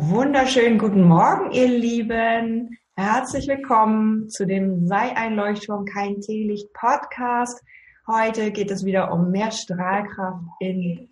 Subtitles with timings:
[0.00, 2.78] Wunderschönen guten Morgen, ihr Lieben.
[2.94, 7.60] Herzlich willkommen zu dem Sei ein Leuchtturm, kein Teelicht Podcast.
[8.06, 11.08] Heute geht es wieder um mehr Strahlkraft in,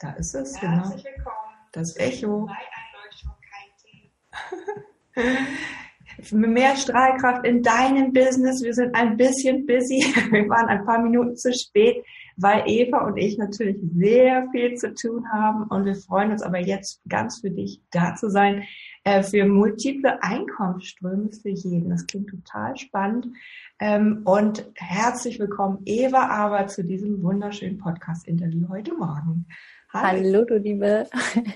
[0.00, 0.72] da ist es, genau.
[0.72, 1.36] Herzlich willkommen.
[1.70, 2.48] Das Echo.
[6.32, 8.60] mehr Strahlkraft in deinem Business.
[8.60, 10.02] Wir sind ein bisschen busy.
[10.32, 12.04] Wir waren ein paar Minuten zu spät
[12.36, 16.58] weil Eva und ich natürlich sehr viel zu tun haben und wir freuen uns aber
[16.58, 18.64] jetzt ganz für dich da zu sein,
[19.04, 21.88] äh, für multiple Einkommensströme für jeden.
[21.88, 23.28] Das klingt total spannend.
[23.80, 29.46] Ähm, und herzlich willkommen, Eva, aber zu diesem wunderschönen Podcast-Interview heute Morgen.
[29.92, 31.08] Hallo, Hallo du Liebe.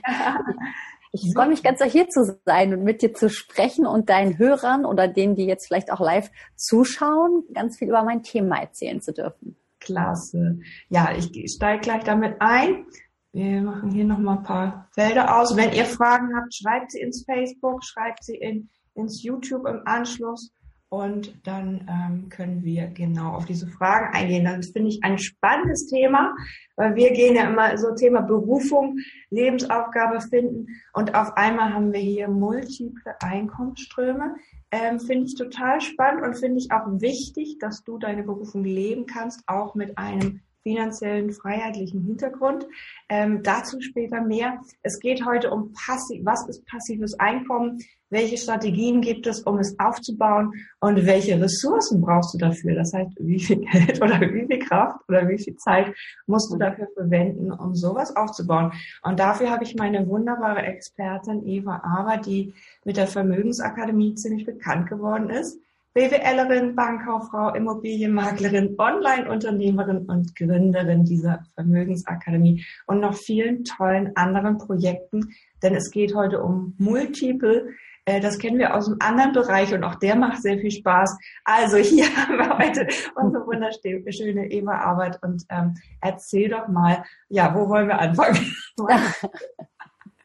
[1.12, 4.84] Ich freue mich ganz, hier zu sein und mit dir zu sprechen und deinen Hörern
[4.84, 9.12] oder denen, die jetzt vielleicht auch live zuschauen, ganz viel über mein Thema erzählen zu
[9.12, 9.56] dürfen.
[9.80, 10.60] Klasse.
[10.88, 12.86] Ja, ich steige gleich damit ein.
[13.32, 15.56] Wir machen hier nochmal ein paar Felder aus.
[15.56, 20.52] Wenn ihr Fragen habt, schreibt sie ins Facebook, schreibt sie in, ins YouTube im Anschluss
[20.91, 24.45] und dann ähm, können wir genau auf diese Fragen eingehen.
[24.45, 26.35] Das finde ich ein spannendes Thema,
[26.74, 28.99] weil wir gehen ja immer so Thema Berufung,
[29.30, 34.35] Lebensaufgabe finden und auf einmal haben wir hier multiple Einkommensströme.
[34.73, 39.07] Ähm, finde ich total spannend und finde ich auch wichtig, dass du deine Berufung leben
[39.07, 42.66] kannst, auch mit einem finanziellen, freiheitlichen Hintergrund.
[43.08, 44.60] Ähm, dazu später mehr.
[44.82, 47.78] Es geht heute um passiv, was ist passives Einkommen?
[48.10, 50.52] Welche Strategien gibt es, um es aufzubauen?
[50.80, 52.74] Und welche Ressourcen brauchst du dafür?
[52.74, 55.94] Das heißt, wie viel Geld oder wie viel Kraft oder wie viel Zeit
[56.26, 58.72] musst du dafür verwenden, um sowas aufzubauen?
[59.02, 62.52] Und dafür habe ich meine wunderbare Expertin Eva Aber, die
[62.84, 65.58] mit der Vermögensakademie ziemlich bekannt geworden ist
[65.93, 75.75] BWLerin, Bankkauffrau, Immobilienmaklerin, Online-Unternehmerin und Gründerin dieser Vermögensakademie und noch vielen tollen anderen Projekten, denn
[75.75, 77.71] es geht heute um Multiple.
[78.05, 81.19] Äh, das kennen wir aus einem anderen Bereich und auch der macht sehr viel Spaß.
[81.45, 82.87] Also hier haben wir heute
[83.17, 88.39] unsere wunderschöne Eva Arbeit und ähm, erzähl doch mal, ja, wo wollen wir anfangen?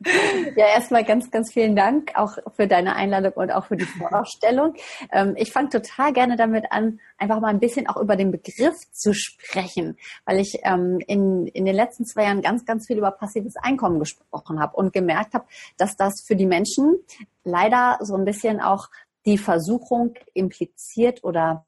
[0.56, 4.74] Ja, erstmal ganz, ganz vielen Dank auch für deine Einladung und auch für die Vorstellung.
[5.12, 8.76] Ähm, ich fange total gerne damit an, einfach mal ein bisschen auch über den Begriff
[8.92, 13.12] zu sprechen, weil ich ähm, in, in den letzten zwei Jahren ganz, ganz viel über
[13.12, 15.46] passives Einkommen gesprochen habe und gemerkt habe,
[15.78, 16.96] dass das für die Menschen
[17.44, 18.90] leider so ein bisschen auch
[19.26, 21.66] die Versuchung impliziert oder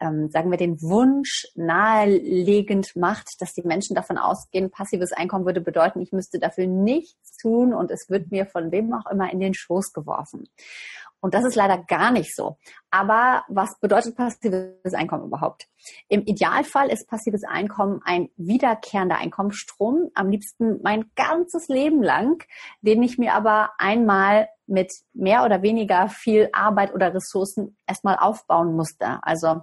[0.00, 5.60] ähm, sagen wir, den Wunsch nahelegend macht, dass die Menschen davon ausgehen, passives Einkommen würde
[5.60, 9.40] bedeuten, ich müsste dafür nichts tun und es wird mir von wem auch immer in
[9.40, 10.48] den Schoß geworfen.
[11.20, 12.58] Und das ist leider gar nicht so.
[12.90, 15.66] Aber was bedeutet passives Einkommen überhaupt?
[16.08, 22.44] Im Idealfall ist passives Einkommen ein wiederkehrender Einkommensstrom, am liebsten mein ganzes Leben lang,
[22.82, 28.76] den ich mir aber einmal mit mehr oder weniger viel Arbeit oder Ressourcen erstmal aufbauen
[28.76, 29.18] musste.
[29.22, 29.62] Also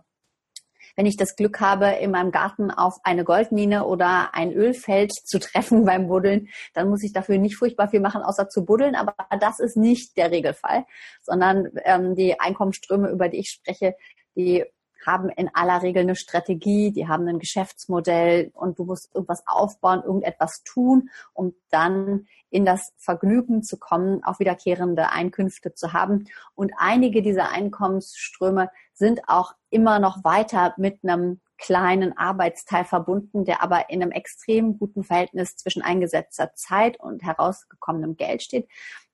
[0.96, 5.40] wenn ich das Glück habe, in meinem Garten auf eine Goldmine oder ein Ölfeld zu
[5.40, 8.96] treffen beim Buddeln, dann muss ich dafür nicht furchtbar viel machen, außer zu buddeln.
[8.96, 10.86] Aber das ist nicht der Regelfall,
[11.22, 13.96] sondern ähm, die Einkommensströme, über die ich spreche,
[14.36, 14.66] die
[15.06, 20.04] haben in aller Regel eine Strategie, die haben ein Geschäftsmodell und du musst irgendwas aufbauen,
[20.04, 26.26] irgendetwas tun, um dann in das Vergnügen zu kommen, auch wiederkehrende Einkünfte zu haben.
[26.56, 33.62] Und einige dieser Einkommensströme sind auch immer noch weiter mit einem kleinen Arbeitsteil verbunden, der
[33.62, 38.68] aber in einem extrem guten Verhältnis zwischen eingesetzter Zeit und herausgekommenem Geld steht,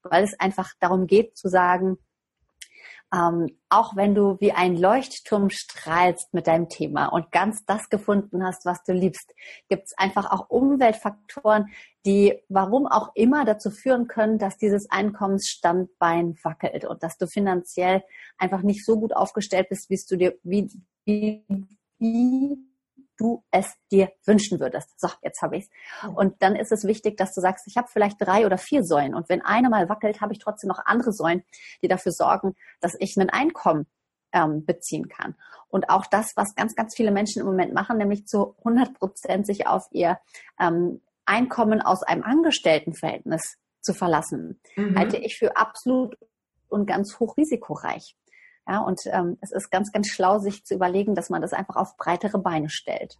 [0.03, 1.97] weil es einfach darum geht zu sagen,
[3.13, 8.43] ähm, auch wenn du wie ein Leuchtturm strahlst mit deinem Thema und ganz das gefunden
[8.43, 9.33] hast, was du liebst,
[9.69, 11.67] gibt es einfach auch Umweltfaktoren,
[12.05, 18.03] die warum auch immer dazu führen können, dass dieses Einkommensstandbein wackelt und dass du finanziell
[18.37, 20.71] einfach nicht so gut aufgestellt bist, wie du dir, wie,
[21.05, 21.45] wie,
[21.99, 22.70] wie
[23.21, 24.99] du es dir wünschen würdest.
[24.99, 25.69] So, jetzt habe ich's.
[26.15, 29.13] Und dann ist es wichtig, dass du sagst, ich habe vielleicht drei oder vier Säulen
[29.13, 31.43] und wenn eine mal wackelt, habe ich trotzdem noch andere Säulen,
[31.81, 33.85] die dafür sorgen, dass ich ein Einkommen
[34.33, 35.35] ähm, beziehen kann.
[35.69, 39.45] Und auch das, was ganz, ganz viele Menschen im Moment machen, nämlich zu 100 Prozent
[39.45, 40.19] sich auf ihr
[40.59, 44.97] ähm, Einkommen aus einem Angestelltenverhältnis zu verlassen, mhm.
[44.97, 46.17] halte ich für absolut
[46.69, 48.15] und ganz hochrisikoreich.
[48.67, 51.75] Ja, und ähm, es ist ganz, ganz schlau, sich zu überlegen, dass man das einfach
[51.75, 53.17] auf breitere Beine stellt.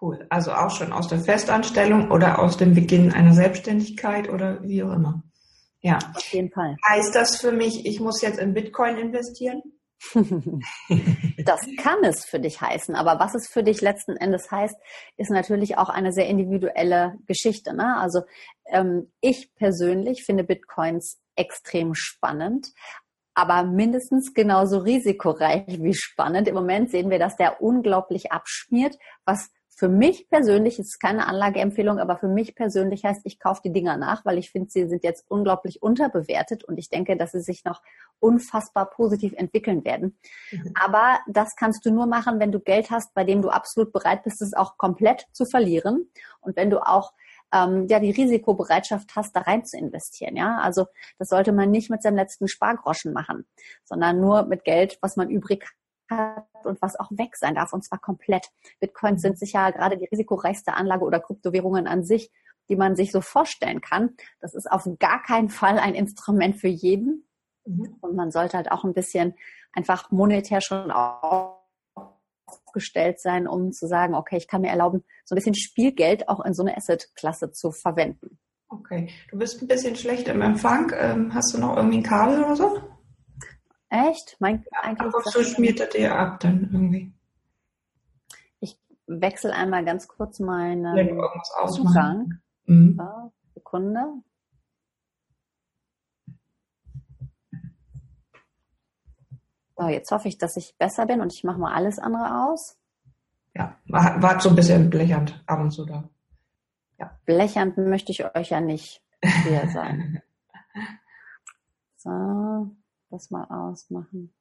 [0.00, 0.26] Cool.
[0.30, 4.92] Also auch schon aus der Festanstellung oder aus dem Beginn einer Selbstständigkeit oder wie auch
[4.92, 5.22] immer.
[5.80, 5.98] Ja.
[6.14, 6.76] Auf jeden Fall.
[6.88, 9.62] Heißt das für mich, ich muss jetzt in Bitcoin investieren?
[11.44, 12.94] das kann es für dich heißen.
[12.94, 14.74] Aber was es für dich letzten Endes heißt,
[15.16, 17.72] ist natürlich auch eine sehr individuelle Geschichte.
[17.74, 17.96] Ne?
[17.98, 18.22] Also
[18.66, 22.72] ähm, ich persönlich finde Bitcoins extrem spannend,
[23.34, 26.48] aber mindestens genauso risikoreich wie spannend.
[26.48, 31.98] Im Moment sehen wir, dass der unglaublich abschmiert, was für mich persönlich, ist keine Anlageempfehlung,
[31.98, 35.02] aber für mich persönlich heißt, ich kaufe die Dinger nach, weil ich finde, sie sind
[35.02, 37.82] jetzt unglaublich unterbewertet und ich denke, dass sie sich noch
[38.20, 40.16] unfassbar positiv entwickeln werden.
[40.52, 40.72] Mhm.
[40.80, 44.22] Aber das kannst du nur machen, wenn du Geld hast, bei dem du absolut bereit
[44.22, 46.08] bist, es auch komplett zu verlieren
[46.40, 47.12] und wenn du auch
[47.52, 50.36] ähm, ja die Risikobereitschaft hast, da rein zu investieren.
[50.36, 50.86] Ja, also
[51.18, 53.46] das sollte man nicht mit seinem letzten Spargroschen machen,
[53.84, 55.64] sondern nur mit Geld, was man übrig
[56.10, 58.48] hat und was auch weg sein darf und zwar komplett.
[58.80, 62.30] Bitcoins sind sicher gerade die risikoreichste Anlage oder Kryptowährungen an sich,
[62.68, 64.16] die man sich so vorstellen kann.
[64.40, 67.26] Das ist auf gar keinen Fall ein Instrument für jeden.
[67.64, 67.96] Mhm.
[68.00, 69.34] Und man sollte halt auch ein bisschen
[69.72, 70.90] einfach monetär schon
[72.52, 76.44] aufgestellt sein, um zu sagen, okay, ich kann mir erlauben, so ein bisschen Spielgeld auch
[76.44, 78.38] in so eine Asset-Klasse zu verwenden.
[78.68, 80.92] Okay, du bist ein bisschen schlecht im Empfang.
[80.96, 82.80] Ähm, hast du noch irgendwie ein Kabel oder so?
[83.90, 84.36] Echt?
[84.38, 87.12] Mein, eigentlich Aber so schmiert er dir ab dann irgendwie.
[88.60, 92.38] Ich wechsle einmal ganz kurz meinen ja, Zugang.
[92.64, 92.98] Mhm.
[93.54, 94.22] Sekunde.
[99.82, 102.78] So, jetzt hoffe ich, dass ich besser bin und ich mache mal alles andere aus.
[103.52, 106.08] Ja, war, war so ein bisschen blechernd ab und zu da.
[106.98, 107.18] Ja.
[107.24, 109.02] Blechernd möchte ich euch ja nicht
[109.42, 110.22] hier sein.
[111.96, 112.70] So
[113.10, 114.32] das mal ausmachen.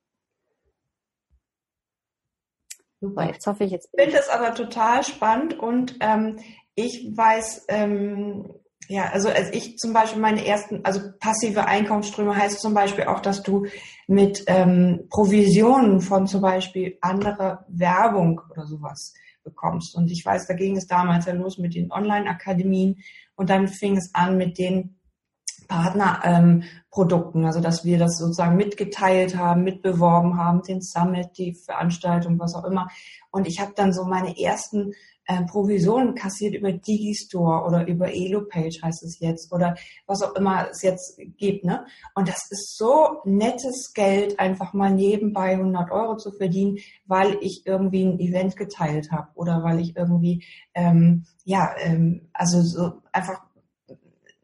[3.00, 3.90] Super, jetzt hoffe ich jetzt.
[3.94, 6.40] Ich finde es aber total spannend und ähm,
[6.76, 8.54] ich weiß, ähm,
[8.88, 13.19] ja, also als ich zum Beispiel meine ersten, also passive Einkommensströme heißt zum Beispiel auch,
[13.19, 13.66] dass du
[14.07, 19.13] mit ähm, Provisionen von zum Beispiel anderer Werbung oder sowas
[19.44, 19.95] bekommst.
[19.95, 22.98] Und ich weiß, da ging es damals ja los mit den Online-Akademien
[23.36, 24.98] und dann fing es an mit den
[25.68, 32.38] Partnerprodukten, ähm, also dass wir das sozusagen mitgeteilt haben, mitbeworben haben, den Summit, die Veranstaltung,
[32.39, 32.89] was auch immer.
[33.31, 34.94] Und ich habe dann so meine ersten
[35.26, 39.76] äh, Provisionen kassiert über Digistore oder über Elopage heißt es jetzt oder
[40.08, 41.64] was auch immer es jetzt gibt.
[41.64, 41.86] Ne?
[42.16, 47.64] Und das ist so nettes Geld, einfach mal nebenbei 100 Euro zu verdienen, weil ich
[47.66, 53.42] irgendwie ein Event geteilt habe oder weil ich irgendwie, ähm, ja, ähm, also so einfach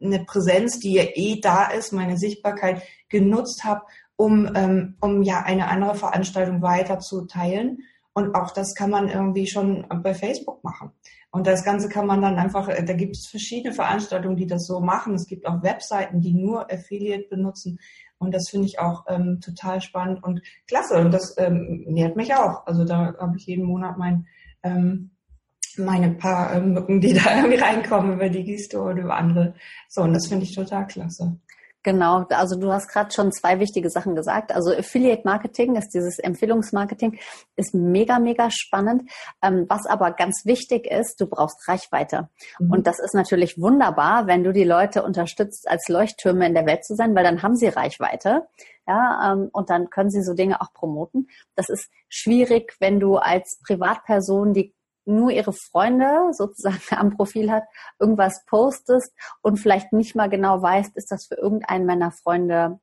[0.00, 3.82] eine Präsenz, die ja eh da ist, meine Sichtbarkeit genutzt habe,
[4.16, 7.78] um, ähm, um ja eine andere Veranstaltung weiter zu teilen.
[8.18, 10.90] Und auch das kann man irgendwie schon bei Facebook machen.
[11.30, 14.66] Und das Ganze kann man dann einfach, äh, da gibt es verschiedene Veranstaltungen, die das
[14.66, 15.14] so machen.
[15.14, 17.78] Es gibt auch Webseiten, die nur Affiliate benutzen.
[18.18, 20.98] Und das finde ich auch ähm, total spannend und klasse.
[20.98, 22.66] Und das ähm, nährt mich auch.
[22.66, 24.26] Also da habe ich jeden Monat mein
[24.64, 25.10] ähm,
[25.76, 29.54] meine paar äh, Mücken, die da irgendwie reinkommen über Digistore oder über andere.
[29.88, 31.38] So, und das finde ich total klasse.
[31.88, 34.52] Genau, also du hast gerade schon zwei wichtige Sachen gesagt.
[34.52, 37.18] Also Affiliate Marketing ist dieses Empfehlungsmarketing,
[37.56, 39.10] ist mega, mega spannend.
[39.42, 42.28] Ähm, was aber ganz wichtig ist, du brauchst Reichweite.
[42.58, 42.72] Mhm.
[42.72, 46.84] Und das ist natürlich wunderbar, wenn du die Leute unterstützt, als Leuchttürme in der Welt
[46.84, 48.42] zu sein, weil dann haben sie Reichweite.
[48.86, 51.28] Ja, ähm, und dann können sie so Dinge auch promoten.
[51.54, 54.74] Das ist schwierig, wenn du als Privatperson die
[55.08, 57.64] nur ihre Freunde sozusagen am Profil hat,
[57.98, 59.12] irgendwas postest
[59.42, 62.78] und vielleicht nicht mal genau weißt, ist das für irgendeinen meiner Freunde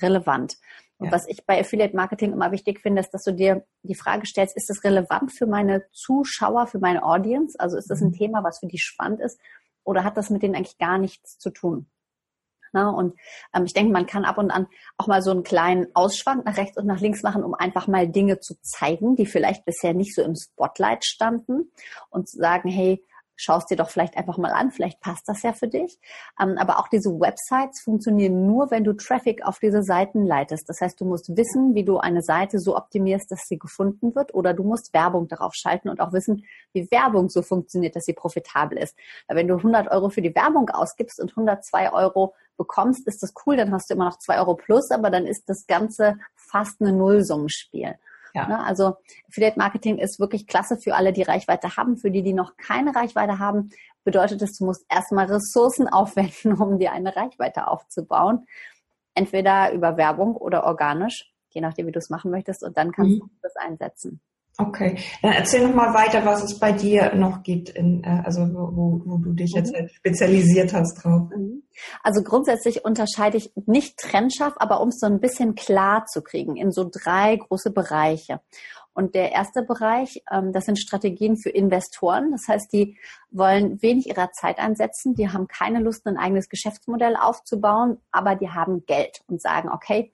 [0.00, 0.56] relevant.
[0.98, 1.12] Und ja.
[1.12, 4.56] was ich bei Affiliate Marketing immer wichtig finde, ist, dass du dir die Frage stellst,
[4.56, 7.58] ist das relevant für meine Zuschauer, für meine Audience?
[7.58, 8.14] Also ist das ein mhm.
[8.14, 9.40] Thema, was für die spannend ist?
[9.84, 11.90] Oder hat das mit denen eigentlich gar nichts zu tun?
[12.72, 12.90] Ne?
[12.90, 13.14] Und
[13.54, 14.66] ähm, ich denke, man kann ab und an
[14.98, 18.08] auch mal so einen kleinen Ausschwank nach rechts und nach links machen, um einfach mal
[18.08, 21.70] Dinge zu zeigen, die vielleicht bisher nicht so im Spotlight standen
[22.10, 23.04] und zu sagen, hey,
[23.42, 25.98] schaust dir doch vielleicht einfach mal an, vielleicht passt das ja für dich.
[26.40, 30.68] Ähm, aber auch diese Websites funktionieren nur, wenn du Traffic auf diese Seiten leitest.
[30.68, 34.34] Das heißt, du musst wissen, wie du eine Seite so optimierst, dass sie gefunden wird
[34.34, 38.14] oder du musst Werbung darauf schalten und auch wissen, wie Werbung so funktioniert, dass sie
[38.14, 38.96] profitabel ist.
[39.26, 43.34] Weil wenn du 100 Euro für die Werbung ausgibst und 102 Euro bekommst, ist das
[43.44, 46.80] cool, dann hast du immer noch 2 Euro plus, aber dann ist das Ganze fast
[46.80, 47.96] eine Nullsummenspiel.
[48.34, 48.48] Ja.
[48.48, 48.64] Ne?
[48.64, 48.96] Also
[49.28, 51.96] Affiliate Marketing ist wirklich klasse für alle, die Reichweite haben.
[51.96, 53.70] Für die, die noch keine Reichweite haben,
[54.04, 58.46] bedeutet es, du musst erstmal Ressourcen aufwenden, um dir eine Reichweite aufzubauen.
[59.14, 62.62] Entweder über Werbung oder organisch, je nachdem, wie du es machen möchtest.
[62.62, 63.20] Und dann kannst mhm.
[63.20, 64.20] du das einsetzen.
[64.58, 68.42] Okay, dann erzähl noch mal weiter, was es bei dir noch gibt, in, äh, also
[68.42, 69.88] wo, wo du dich jetzt mhm.
[69.88, 71.30] spezialisiert hast drauf.
[71.34, 71.62] Mhm.
[72.02, 76.56] Also grundsätzlich unterscheide ich nicht trennscharf, aber um es so ein bisschen klar zu kriegen,
[76.56, 78.40] in so drei große Bereiche.
[78.94, 82.30] Und der erste Bereich, ähm, das sind Strategien für Investoren.
[82.30, 82.98] Das heißt, die
[83.30, 88.50] wollen wenig ihrer Zeit einsetzen, die haben keine Lust, ein eigenes Geschäftsmodell aufzubauen, aber die
[88.50, 90.12] haben Geld und sagen, okay,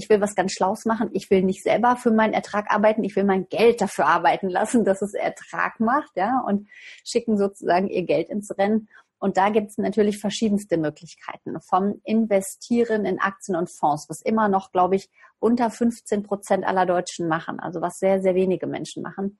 [0.00, 1.10] ich will was ganz Schlaues machen.
[1.12, 3.04] Ich will nicht selber für meinen Ertrag arbeiten.
[3.04, 6.68] Ich will mein Geld dafür arbeiten lassen, dass es Ertrag macht, ja, und
[7.04, 8.88] schicken sozusagen ihr Geld ins Rennen.
[9.18, 11.60] Und da gibt es natürlich verschiedenste Möglichkeiten.
[11.60, 16.86] Vom Investieren in Aktien und Fonds, was immer noch, glaube ich, unter 15 Prozent aller
[16.86, 19.38] Deutschen machen, also was sehr, sehr wenige Menschen machen,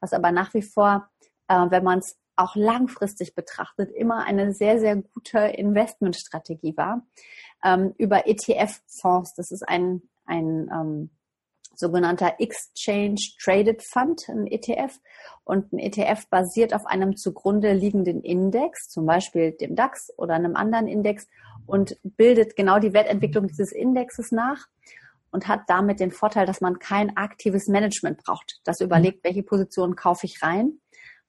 [0.00, 1.08] was aber nach wie vor,
[1.48, 7.06] äh, wenn man es auch langfristig betrachtet, immer eine sehr, sehr gute Investmentstrategie war
[7.64, 9.34] ähm, über ETF-Fonds.
[9.34, 11.10] Das ist ein, ein ähm,
[11.74, 14.98] sogenannter Exchange Traded Fund, ein ETF.
[15.44, 20.56] Und ein ETF basiert auf einem zugrunde liegenden Index, zum Beispiel dem DAX oder einem
[20.56, 21.26] anderen Index
[21.66, 24.66] und bildet genau die Wertentwicklung dieses Indexes nach
[25.30, 29.96] und hat damit den Vorteil, dass man kein aktives Management braucht, das überlegt, welche Positionen
[29.96, 30.78] kaufe ich rein,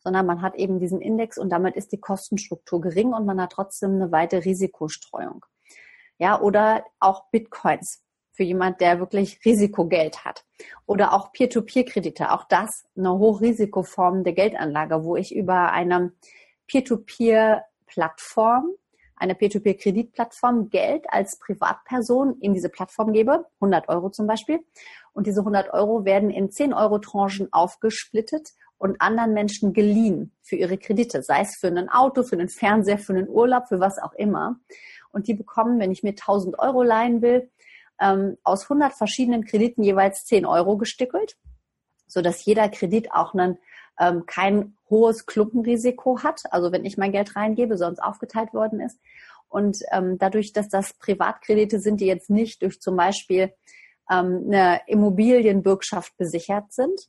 [0.03, 3.53] sondern man hat eben diesen Index und damit ist die Kostenstruktur gering und man hat
[3.53, 5.45] trotzdem eine weite Risikostreuung
[6.17, 10.43] ja, oder auch Bitcoins für jemand, der wirklich Risikogeld hat.
[10.86, 16.13] Oder auch Peer-to-Peer-Kredite, auch das eine Hochrisikoform der Geldanlage, wo ich über eine
[16.67, 18.72] Peer-to-Peer-Plattform,
[19.17, 24.62] eine Peer-to-Peer-Kreditplattform Geld als Privatperson in diese Plattform gebe, 100 Euro zum Beispiel.
[25.13, 28.50] Und diese 100 Euro werden in 10 Euro Tranchen aufgesplittet
[28.84, 32.98] und anderen Menschen geliehen für ihre Kredite, sei es für ein Auto, für einen Fernseher,
[32.98, 34.60] für einen Urlaub, für was auch immer
[35.13, 37.50] und die bekommen, wenn ich mir 1000 Euro leihen will,
[38.02, 41.38] ähm, aus 100 verschiedenen Krediten jeweils 10 Euro gestückelt,
[42.08, 43.58] so dass jeder Kredit auch einen,
[43.98, 46.42] ähm, kein hohes Klumpenrisiko hat.
[46.52, 49.00] Also wenn ich mein Geld reingebe, sonst aufgeteilt worden ist.
[49.48, 53.54] Und ähm, dadurch, dass das Privatkredite sind, die jetzt nicht durch zum Beispiel
[54.12, 57.08] ähm, eine Immobilienbürgschaft besichert sind,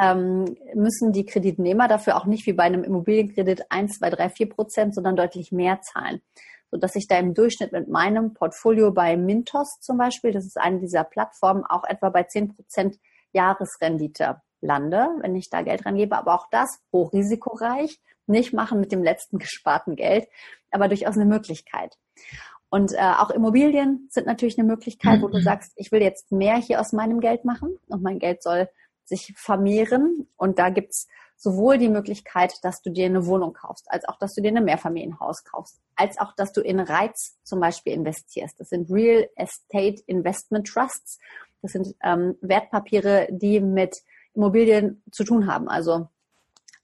[0.00, 4.48] ähm, müssen die Kreditnehmer dafür auch nicht wie bei einem Immobilienkredit 1, 2, 3, 4
[4.48, 6.20] Prozent, sondern deutlich mehr zahlen
[6.70, 10.56] so dass ich da im Durchschnitt mit meinem Portfolio bei Mintos zum Beispiel, das ist
[10.56, 12.96] eine dieser Plattformen, auch etwa bei 10 Prozent
[13.32, 16.16] Jahresrendite lande, wenn ich da Geld reingebe.
[16.16, 20.28] Aber auch das hochrisikoreich, nicht machen mit dem letzten gesparten Geld,
[20.70, 21.96] aber durchaus eine Möglichkeit.
[22.68, 25.42] Und äh, auch Immobilien sind natürlich eine Möglichkeit, wo du mhm.
[25.42, 28.68] sagst, ich will jetzt mehr hier aus meinem Geld machen und mein Geld soll
[29.10, 30.26] sich vermehren.
[30.36, 34.34] Und da gibt's sowohl die Möglichkeit, dass du dir eine Wohnung kaufst, als auch, dass
[34.34, 38.58] du dir ein Mehrfamilienhaus kaufst, als auch, dass du in Reiz zum Beispiel investierst.
[38.60, 41.18] Das sind Real Estate Investment Trusts.
[41.62, 44.02] Das sind ähm, Wertpapiere, die mit
[44.34, 45.68] Immobilien zu tun haben.
[45.68, 46.08] Also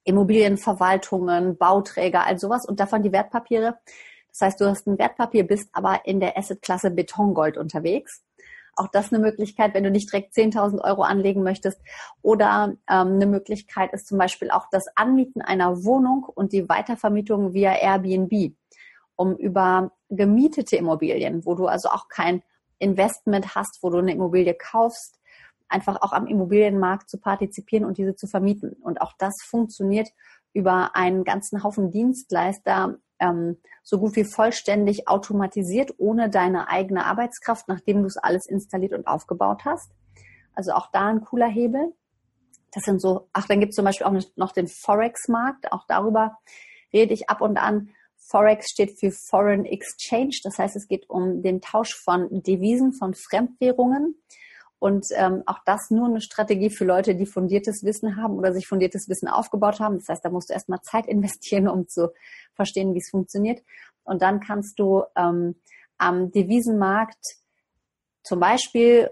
[0.05, 3.79] Immobilienverwaltungen, Bauträger, all sowas und davon die Wertpapiere.
[4.29, 8.23] Das heißt, du hast ein Wertpapier, bist aber in der Assetklasse Betongold unterwegs.
[8.77, 11.81] Auch das eine Möglichkeit, wenn du nicht direkt 10.000 Euro anlegen möchtest.
[12.23, 17.55] Oder ähm, eine Möglichkeit ist zum Beispiel auch das Anmieten einer Wohnung und die Weitervermietung
[17.55, 18.55] via Airbnb,
[19.17, 22.43] um über gemietete Immobilien, wo du also auch kein
[22.79, 25.19] Investment hast, wo du eine Immobilie kaufst,
[25.69, 28.75] einfach auch am Immobilienmarkt zu partizipieren und diese zu vermieten.
[28.75, 30.09] Und auch das funktioniert
[30.53, 37.69] über einen ganzen Haufen Dienstleister, ähm, so gut wie vollständig automatisiert, ohne deine eigene Arbeitskraft,
[37.69, 39.91] nachdem du es alles installiert und aufgebaut hast.
[40.55, 41.93] Also auch da ein cooler Hebel.
[42.73, 45.73] Das sind so, ach, dann gibt es zum Beispiel auch noch den Forex-Markt.
[45.73, 46.39] Auch darüber
[46.93, 47.91] rede ich ab und an.
[48.17, 50.41] Forex steht für Foreign Exchange.
[50.43, 54.21] Das heißt, es geht um den Tausch von Devisen, von Fremdwährungen.
[54.79, 58.67] Und ähm, auch das nur eine Strategie für Leute, die fundiertes Wissen haben oder sich
[58.67, 59.99] fundiertes Wissen aufgebaut haben.
[59.99, 62.13] Das heißt, da musst du erstmal Zeit investieren, um zu
[62.55, 63.63] verstehen, wie es funktioniert.
[64.05, 65.57] Und dann kannst du ähm,
[65.99, 67.39] am Devisenmarkt
[68.23, 69.11] zum Beispiel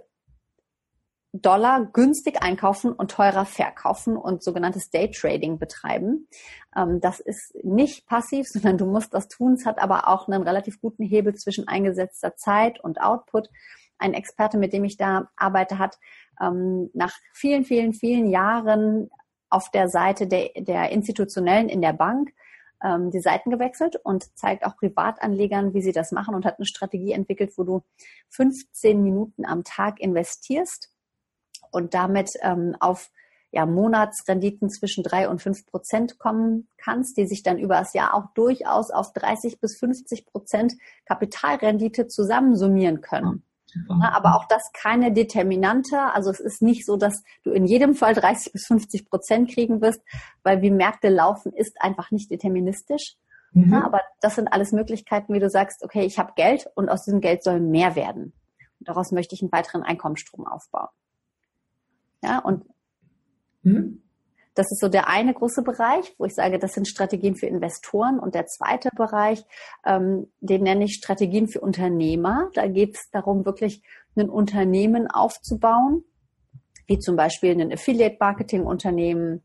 [1.36, 6.28] Dollar günstig einkaufen und teurer verkaufen und sogenanntes Daytrading betreiben.
[6.76, 9.54] Ähm, das ist nicht passiv, sondern du musst das tun.
[9.54, 13.48] Es hat aber auch einen relativ guten Hebel zwischen eingesetzter Zeit und Output
[14.04, 15.98] ein Experte, mit dem ich da arbeite, hat
[16.40, 19.10] ähm, nach vielen, vielen, vielen Jahren
[19.48, 22.32] auf der Seite der, der Institutionellen in der Bank
[22.82, 26.66] ähm, die Seiten gewechselt und zeigt auch Privatanlegern, wie sie das machen und hat eine
[26.66, 27.82] Strategie entwickelt, wo du
[28.28, 30.92] 15 Minuten am Tag investierst
[31.70, 33.10] und damit ähm, auf
[33.52, 38.14] ja, Monatsrenditen zwischen drei und fünf Prozent kommen kannst, die sich dann über das Jahr
[38.14, 40.74] auch durchaus auf 30 bis 50 Prozent
[41.06, 43.44] Kapitalrendite zusammensummieren können.
[43.74, 44.12] Super.
[44.14, 46.00] Aber auch das keine Determinante.
[46.12, 49.80] Also es ist nicht so, dass du in jedem Fall 30 bis 50 Prozent kriegen
[49.80, 50.00] wirst,
[50.42, 53.16] weil wie Märkte laufen, ist einfach nicht deterministisch.
[53.52, 53.72] Mhm.
[53.72, 57.04] Ja, aber das sind alles Möglichkeiten, wie du sagst, okay, ich habe Geld und aus
[57.04, 58.32] diesem Geld soll mehr werden.
[58.78, 60.88] Und daraus möchte ich einen weiteren Einkommensstrom aufbauen.
[62.22, 62.64] Ja, und
[63.62, 64.03] mhm.
[64.54, 68.18] Das ist so der eine große Bereich, wo ich sage, das sind Strategien für Investoren.
[68.20, 69.44] Und der zweite Bereich,
[69.84, 72.50] ähm, den nenne ich Strategien für Unternehmer.
[72.54, 73.82] Da geht es darum, wirklich
[74.16, 76.04] ein Unternehmen aufzubauen,
[76.86, 79.42] wie zum Beispiel ein Affiliate-Marketing-Unternehmen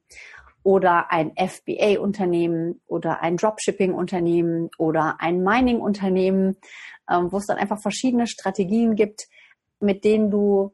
[0.62, 6.58] oder ein FBA-Unternehmen oder ein Dropshipping-Unternehmen oder ein Mining-Unternehmen,
[7.10, 9.28] ähm, wo es dann einfach verschiedene Strategien gibt,
[9.80, 10.74] mit denen du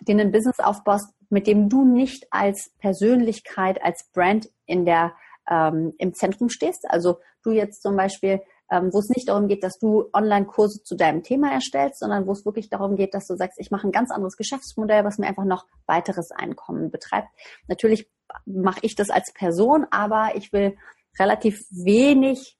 [0.00, 5.14] denen ein Business aufbaust, mit dem du nicht als Persönlichkeit, als Brand in der,
[5.50, 6.90] ähm, im Zentrum stehst.
[6.90, 10.94] Also du jetzt zum Beispiel, ähm, wo es nicht darum geht, dass du Online-Kurse zu
[10.94, 13.92] deinem Thema erstellst, sondern wo es wirklich darum geht, dass du sagst, ich mache ein
[13.92, 17.28] ganz anderes Geschäftsmodell, was mir einfach noch weiteres Einkommen betreibt.
[17.66, 18.10] Natürlich
[18.44, 20.76] mache ich das als Person, aber ich will
[21.18, 22.58] relativ wenig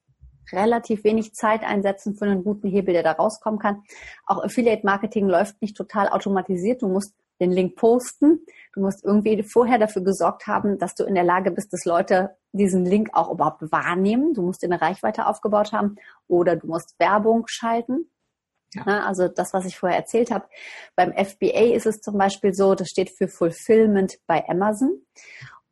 [0.53, 3.83] relativ wenig Zeit einsetzen für einen guten Hebel, der da rauskommen kann.
[4.27, 6.83] Auch Affiliate Marketing läuft nicht total automatisiert.
[6.83, 8.45] Du musst den Link posten.
[8.73, 12.37] Du musst irgendwie vorher dafür gesorgt haben, dass du in der Lage bist, dass Leute
[12.53, 14.35] diesen Link auch überhaupt wahrnehmen.
[14.35, 18.11] Du musst eine Reichweite aufgebaut haben oder du musst Werbung schalten.
[18.75, 19.07] Ja.
[19.07, 20.47] Also das, was ich vorher erzählt habe.
[20.95, 25.03] Beim FBA ist es zum Beispiel so, das steht für Fulfillment bei Amazon.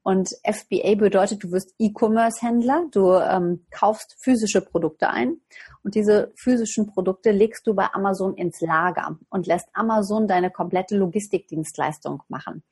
[0.07, 5.41] Und FBA bedeutet, du wirst E-Commerce-Händler, du ähm, kaufst physische Produkte ein
[5.83, 10.97] und diese physischen Produkte legst du bei Amazon ins Lager und lässt Amazon deine komplette
[10.97, 12.63] Logistikdienstleistung machen.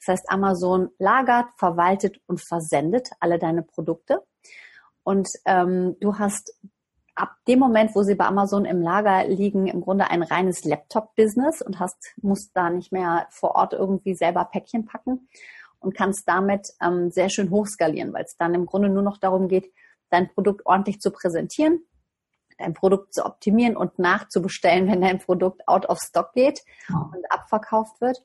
[0.00, 4.22] Das heißt, Amazon lagert, verwaltet und versendet alle deine Produkte.
[5.02, 6.54] Und ähm, du hast
[7.14, 11.62] ab dem Moment, wo sie bei Amazon im Lager liegen, im Grunde ein reines Laptop-Business
[11.62, 15.26] und hast, musst da nicht mehr vor Ort irgendwie selber Päckchen packen
[15.82, 19.48] und kannst damit ähm, sehr schön hochskalieren, weil es dann im Grunde nur noch darum
[19.48, 19.72] geht,
[20.10, 21.80] dein Produkt ordentlich zu präsentieren,
[22.58, 27.10] dein Produkt zu optimieren und nachzubestellen, wenn dein Produkt out of stock geht ja.
[27.14, 28.18] und abverkauft wird.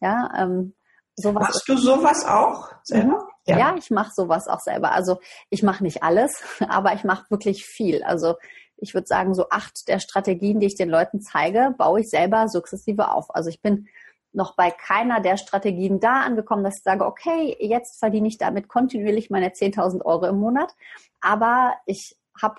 [0.00, 0.74] Ja, ähm,
[1.16, 3.14] sowas Machst du sowas auch selber?
[3.14, 3.28] Mhm.
[3.46, 3.58] Ja.
[3.58, 4.92] ja, ich mache sowas auch selber.
[4.92, 8.02] Also ich mache nicht alles, aber ich mache wirklich viel.
[8.02, 8.36] Also
[8.76, 12.48] ich würde sagen, so acht der Strategien, die ich den Leuten zeige, baue ich selber
[12.48, 13.34] sukzessive auf.
[13.34, 13.88] Also ich bin
[14.32, 18.68] noch bei keiner der Strategien da angekommen, dass ich sage, okay, jetzt verdiene ich damit
[18.68, 20.74] kontinuierlich meine 10.000 Euro im Monat,
[21.20, 22.56] aber ich habe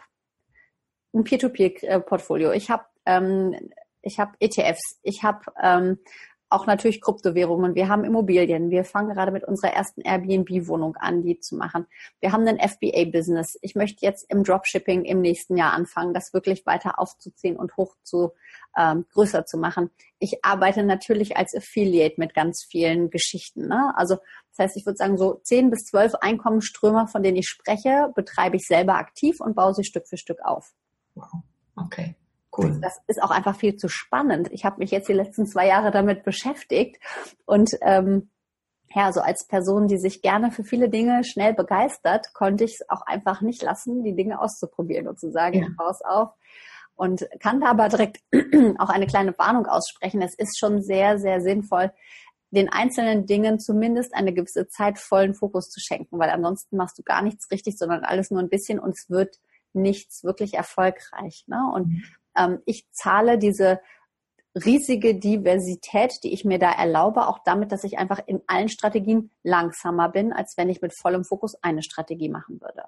[1.13, 3.55] ein Peer-to-Peer-Portfolio, ich habe ähm,
[4.01, 5.99] ich ETFs, ich habe ähm,
[6.49, 7.75] auch natürlich Kryptowährungen.
[7.75, 8.71] Wir haben Immobilien.
[8.71, 11.85] Wir fangen gerade mit unserer ersten Airbnb-Wohnung an, die zu machen.
[12.19, 13.57] Wir haben ein FBA-Business.
[13.61, 17.95] Ich möchte jetzt im Dropshipping im nächsten Jahr anfangen, das wirklich weiter aufzuziehen und hoch
[18.03, 18.31] zu
[18.77, 19.91] ähm, größer zu machen.
[20.17, 23.67] Ich arbeite natürlich als Affiliate mit ganz vielen Geschichten.
[23.67, 23.93] Ne?
[23.95, 24.15] Also
[24.49, 28.57] das heißt, ich würde sagen, so zehn bis zwölf Einkommensströme, von denen ich spreche, betreibe
[28.57, 30.73] ich selber aktiv und baue sie Stück für Stück auf.
[31.15, 31.43] Wow.
[31.75, 32.15] Okay.
[32.63, 32.79] Cool.
[32.81, 34.49] Das ist auch einfach viel zu spannend.
[34.51, 36.97] Ich habe mich jetzt die letzten zwei Jahre damit beschäftigt
[37.45, 38.29] und ähm,
[38.95, 42.89] ja, so als Person, die sich gerne für viele Dinge schnell begeistert, konnte ich es
[42.89, 45.67] auch einfach nicht lassen, die Dinge auszuprobieren und zu sagen, ja.
[45.67, 46.29] ich baue es auf.
[46.95, 48.17] Und kann da aber direkt
[48.79, 50.21] auch eine kleine Warnung aussprechen.
[50.21, 51.93] Es ist schon sehr, sehr sinnvoll,
[52.51, 57.03] den einzelnen Dingen zumindest eine gewisse Zeit vollen Fokus zu schenken, weil ansonsten machst du
[57.03, 59.37] gar nichts richtig, sondern alles nur ein bisschen und es wird
[59.71, 61.43] nichts wirklich erfolgreich.
[61.47, 61.71] Ne?
[61.73, 62.03] Und mhm
[62.39, 63.79] ähm, ich zahle diese
[64.55, 69.31] riesige Diversität, die ich mir da erlaube, auch damit, dass ich einfach in allen Strategien
[69.43, 72.83] langsamer bin, als wenn ich mit vollem Fokus eine Strategie machen würde.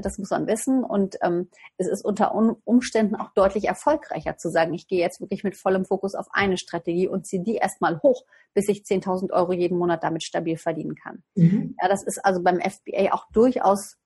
[0.00, 4.72] Das muss man wissen und ähm, es ist unter Umständen auch deutlich erfolgreicher zu sagen,
[4.72, 8.24] ich gehe jetzt wirklich mit vollem Fokus auf eine Strategie und ziehe die erstmal hoch,
[8.54, 11.22] bis ich 10.000 Euro jeden Monat damit stabil verdienen kann.
[11.34, 11.76] Mhm.
[11.80, 13.98] Ja, das ist also beim FBA auch durchaus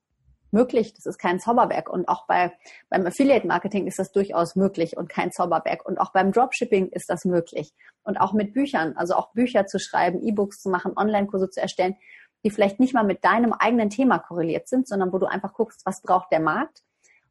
[0.51, 0.93] möglich.
[0.93, 1.89] Das ist kein Zauberberg.
[1.89, 2.53] Und auch bei,
[2.89, 5.85] beim Affiliate Marketing ist das durchaus möglich und kein Zauberberg.
[5.85, 7.73] Und auch beim Dropshipping ist das möglich.
[8.03, 11.95] Und auch mit Büchern, also auch Bücher zu schreiben, E-Books zu machen, Online-Kurse zu erstellen,
[12.43, 15.85] die vielleicht nicht mal mit deinem eigenen Thema korreliert sind, sondern wo du einfach guckst,
[15.85, 16.83] was braucht der Markt,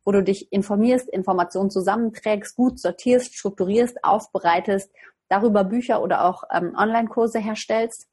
[0.04, 4.90] wo du dich informierst, Informationen zusammenträgst, gut sortierst, strukturierst, aufbereitest,
[5.28, 8.08] darüber Bücher oder auch ähm, Online-Kurse herstellst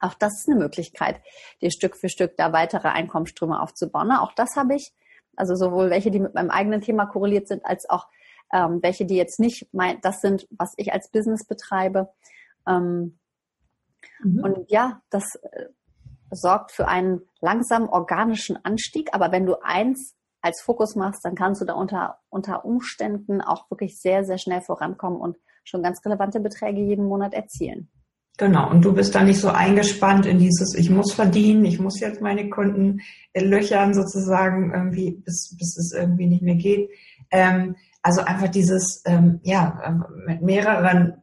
[0.00, 1.20] auch das ist eine Möglichkeit,
[1.60, 4.12] dir Stück für Stück da weitere Einkommensströme aufzubauen.
[4.12, 4.92] Auch das habe ich,
[5.36, 8.08] also sowohl welche, die mit meinem eigenen Thema korreliert sind, als auch
[8.52, 12.12] ähm, welche, die jetzt nicht mein, das sind, was ich als Business betreibe.
[12.66, 13.18] Ähm,
[14.22, 14.44] mhm.
[14.44, 15.66] Und ja, das äh,
[16.30, 19.10] sorgt für einen langsamen organischen Anstieg.
[19.12, 23.70] Aber wenn du eins als Fokus machst, dann kannst du da unter, unter Umständen auch
[23.70, 27.90] wirklich sehr, sehr schnell vorankommen und schon ganz relevante Beträge jeden Monat erzielen.
[28.36, 32.00] Genau, und du bist da nicht so eingespannt in dieses, ich muss verdienen, ich muss
[32.00, 33.00] jetzt meine Kunden
[33.32, 36.90] löchern sozusagen, irgendwie, bis, bis es irgendwie nicht mehr geht.
[37.30, 41.22] Ähm, also einfach dieses, ähm, ja, ähm, mit mehreren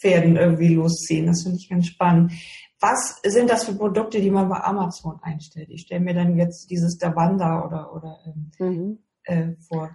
[0.00, 2.32] Pferden irgendwie losziehen, das finde ich ganz spannend.
[2.80, 5.68] Was sind das für Produkte, die man bei Amazon einstellt?
[5.70, 8.98] Ich stelle mir dann jetzt dieses Davanda oder, oder ähm, mhm.
[9.24, 9.90] äh, vor.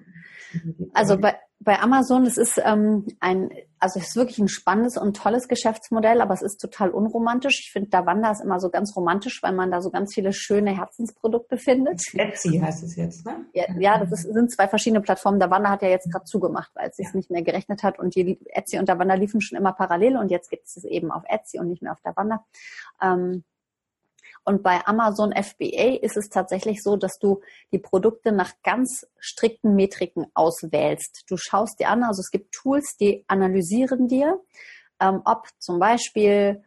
[0.93, 3.49] Also bei, bei Amazon, das ist ähm, ein,
[3.86, 7.60] also es ist wirklich ein spannendes und tolles Geschäftsmodell, aber es ist total unromantisch.
[7.60, 10.76] Ich finde Davanda ist immer so ganz romantisch, weil man da so ganz viele schöne
[10.76, 12.02] Herzensprodukte findet.
[12.15, 13.45] Etsy heißt es jetzt, ne?
[13.54, 15.39] Ja, ja das ist, sind zwei verschiedene Plattformen.
[15.39, 17.12] Davanda hat ja jetzt gerade zugemacht, weil es sich ja.
[17.13, 20.50] nicht mehr gerechnet hat und die Etsy und Davanda liefen schon immer parallel und jetzt
[20.50, 22.43] gibt es es eben auf Etsy und nicht mehr auf Davanda.
[23.04, 23.43] Ähm,
[24.45, 29.75] und bei Amazon FBA ist es tatsächlich so, dass du die Produkte nach ganz strikten
[29.75, 31.23] Metriken auswählst.
[31.27, 34.39] Du schaust dir an, also es gibt Tools, die analysieren dir,
[34.99, 36.63] ähm, ob zum Beispiel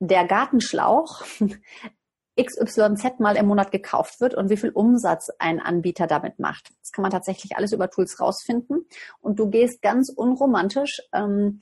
[0.00, 1.24] der Gartenschlauch
[2.38, 6.70] XYZ mal im Monat gekauft wird und wie viel Umsatz ein Anbieter damit macht.
[6.82, 8.86] Das kann man tatsächlich alles über Tools rausfinden.
[9.20, 11.60] Und du gehst ganz unromantisch ähm,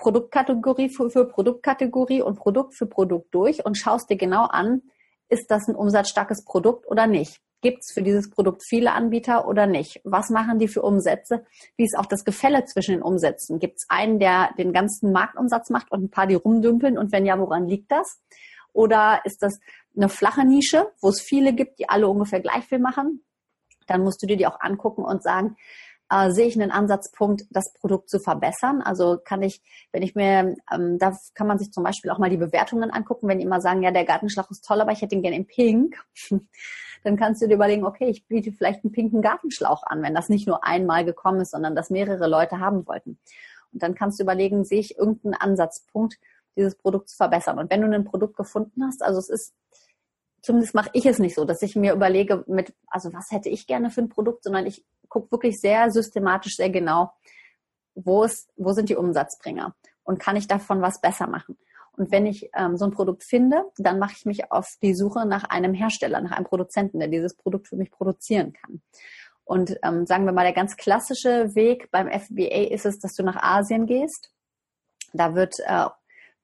[0.00, 4.82] Produktkategorie für, für Produktkategorie und Produkt für Produkt durch und schaust dir genau an,
[5.28, 7.40] ist das ein umsatzstarkes Produkt oder nicht?
[7.62, 10.00] Gibt es für dieses Produkt viele Anbieter oder nicht?
[10.04, 11.44] Was machen die für Umsätze?
[11.76, 13.58] Wie ist auch das Gefälle zwischen den Umsätzen?
[13.58, 16.96] Gibt es einen, der den ganzen Marktumsatz macht und ein paar, die rumdümpeln?
[16.96, 18.18] Und wenn ja, woran liegt das?
[18.72, 19.60] Oder ist das
[19.94, 23.22] eine flache Nische, wo es viele gibt, die alle ungefähr gleich viel machen?
[23.86, 25.56] Dann musst du dir die auch angucken und sagen,
[26.10, 28.82] äh, sehe ich einen Ansatzpunkt, das Produkt zu verbessern.
[28.82, 32.30] Also kann ich, wenn ich mir, ähm, da kann man sich zum Beispiel auch mal
[32.30, 35.14] die Bewertungen angucken, wenn die immer sagen, ja, der Gartenschlauch ist toll, aber ich hätte
[35.14, 35.96] ihn gerne in Pink.
[37.04, 40.28] dann kannst du dir überlegen, okay, ich biete vielleicht einen pinken Gartenschlauch an, wenn das
[40.28, 43.18] nicht nur einmal gekommen ist, sondern das mehrere Leute haben wollten.
[43.72, 46.18] Und dann kannst du überlegen, sehe ich irgendeinen Ansatzpunkt,
[46.56, 47.58] dieses Produkt zu verbessern.
[47.58, 49.54] Und wenn du ein Produkt gefunden hast, also es ist
[50.42, 53.66] zumindest mache ich es nicht so, dass ich mir überlege, mit, also was hätte ich
[53.66, 57.12] gerne für ein Produkt, sondern ich gucke wirklich sehr systematisch, sehr genau,
[57.94, 59.74] wo ist, wo sind die Umsatzbringer
[60.04, 61.58] und kann ich davon was besser machen.
[61.92, 65.26] Und wenn ich ähm, so ein Produkt finde, dann mache ich mich auf die Suche
[65.26, 68.80] nach einem Hersteller, nach einem Produzenten, der dieses Produkt für mich produzieren kann.
[69.44, 73.24] Und ähm, sagen wir mal, der ganz klassische Weg beim FBA ist es, dass du
[73.24, 74.32] nach Asien gehst.
[75.12, 75.86] Da wird äh,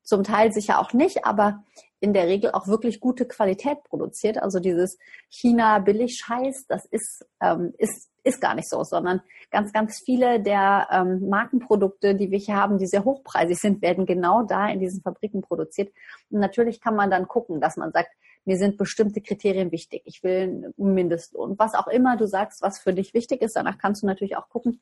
[0.03, 1.65] zum Teil sicher auch nicht, aber
[2.07, 4.40] in der Regel auch wirklich gute Qualität produziert.
[4.40, 4.97] Also dieses
[5.29, 11.29] China-Billig-Scheiß, das ist, ähm, ist, ist gar nicht so, sondern ganz, ganz viele der ähm,
[11.29, 15.42] Markenprodukte, die wir hier haben, die sehr hochpreisig sind, werden genau da in diesen Fabriken
[15.42, 15.92] produziert.
[16.31, 18.11] Und natürlich kann man dann gucken, dass man sagt,
[18.45, 20.03] mir sind bestimmte Kriterien wichtig.
[20.05, 21.59] Ich will einen Mindestlohn.
[21.59, 24.49] Was auch immer du sagst, was für dich wichtig ist, danach kannst du natürlich auch
[24.49, 24.81] gucken.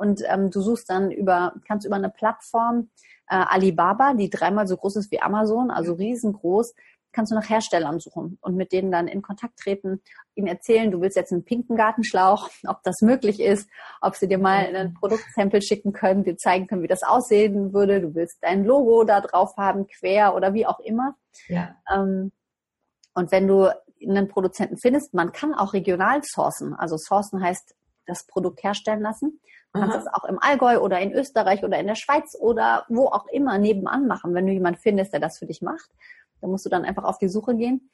[0.00, 2.88] Und ähm, du suchst dann über, kannst über eine Plattform
[3.28, 6.74] äh, Alibaba, die dreimal so groß ist wie Amazon, also riesengroß,
[7.12, 10.00] kannst du nach Herstellern suchen und mit denen dann in Kontakt treten,
[10.34, 13.68] ihnen erzählen, du willst jetzt einen pinken Gartenschlauch, ob das möglich ist,
[14.00, 18.00] ob sie dir mal ein Produktsample schicken können, dir zeigen können, wie das aussehen würde,
[18.00, 21.14] du willst dein Logo da drauf haben, quer oder wie auch immer.
[21.48, 21.76] Ja.
[21.94, 22.32] Ähm,
[23.12, 23.68] und wenn du
[24.02, 26.72] einen Produzenten findest, man kann auch regional sourcen.
[26.72, 27.74] Also sourcen heißt
[28.06, 29.40] das Produkt herstellen lassen.
[29.72, 33.06] Du kannst es auch im Allgäu oder in Österreich oder in der Schweiz oder wo
[33.06, 35.90] auch immer nebenan machen, wenn du jemanden findest, der das für dich macht.
[36.40, 37.90] dann musst du dann einfach auf die Suche gehen.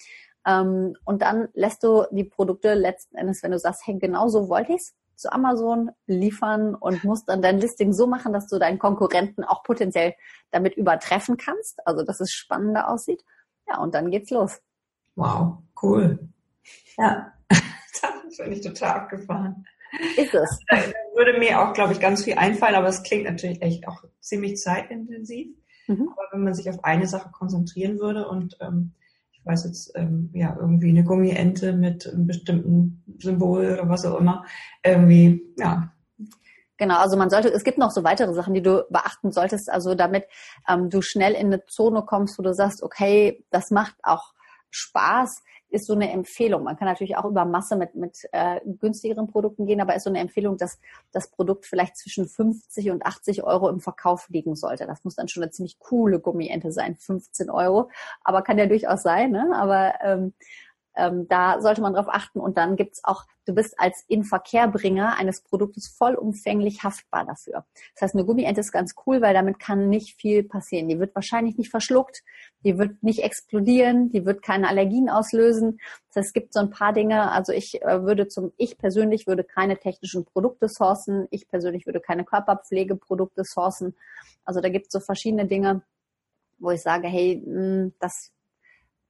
[0.46, 4.48] Ähm, und dann lässt du die Produkte letzten Endes, wenn du sagst, hey, genau so
[4.48, 8.78] wollte ich's, zu Amazon liefern und musst dann dein Listing so machen, dass du deinen
[8.78, 10.14] Konkurrenten auch potenziell
[10.50, 11.86] damit übertreffen kannst.
[11.86, 13.24] Also, dass es spannender aussieht.
[13.68, 14.60] Ja, und dann geht's los.
[15.16, 16.18] Wow, cool.
[16.98, 19.66] Ja, das finde ich total abgefahren.
[20.16, 20.58] Ist es.
[20.68, 20.76] Da
[21.14, 24.56] würde mir auch, glaube ich, ganz viel einfallen, aber es klingt natürlich echt auch ziemlich
[24.56, 25.48] zeitintensiv.
[25.86, 26.08] Mhm.
[26.12, 28.92] Aber wenn man sich auf eine Sache konzentrieren würde und ähm,
[29.32, 34.18] ich weiß jetzt, ähm, ja, irgendwie eine Gummiente mit einem bestimmten Symbol oder was auch
[34.18, 34.44] immer,
[34.84, 35.92] irgendwie, ja.
[36.78, 39.94] Genau, also man sollte, es gibt noch so weitere Sachen, die du beachten solltest, also
[39.94, 40.24] damit
[40.68, 44.34] ähm, du schnell in eine Zone kommst, wo du sagst, okay, das macht auch
[44.70, 45.42] Spaß,
[45.76, 46.64] ist so eine Empfehlung.
[46.64, 50.10] Man kann natürlich auch über Masse mit, mit äh, günstigeren Produkten gehen, aber ist so
[50.10, 50.80] eine Empfehlung, dass
[51.12, 54.86] das Produkt vielleicht zwischen 50 und 80 Euro im Verkauf liegen sollte.
[54.86, 57.90] Das muss dann schon eine ziemlich coole Gummiente sein, 15 Euro.
[58.24, 59.50] Aber kann ja durchaus sein, ne?
[59.54, 60.34] Aber ähm,
[60.96, 62.40] ähm, da sollte man drauf achten.
[62.40, 67.64] Und dann gibt's auch, du bist als Inverkehrbringer eines Produktes vollumfänglich haftbar dafür.
[67.94, 70.88] Das heißt, eine Gummiente ist ganz cool, weil damit kann nicht viel passieren.
[70.88, 72.22] Die wird wahrscheinlich nicht verschluckt,
[72.64, 75.78] die wird nicht explodieren, die wird keine Allergien auslösen.
[76.08, 77.30] Das heißt, es gibt so ein paar Dinge.
[77.30, 81.28] Also ich äh, würde zum, ich persönlich würde keine technischen Produkte sourcen.
[81.30, 83.94] Ich persönlich würde keine Körperpflegeprodukte sourcen.
[84.44, 85.82] Also da gibt es so verschiedene Dinge,
[86.58, 88.32] wo ich sage, hey, hm, das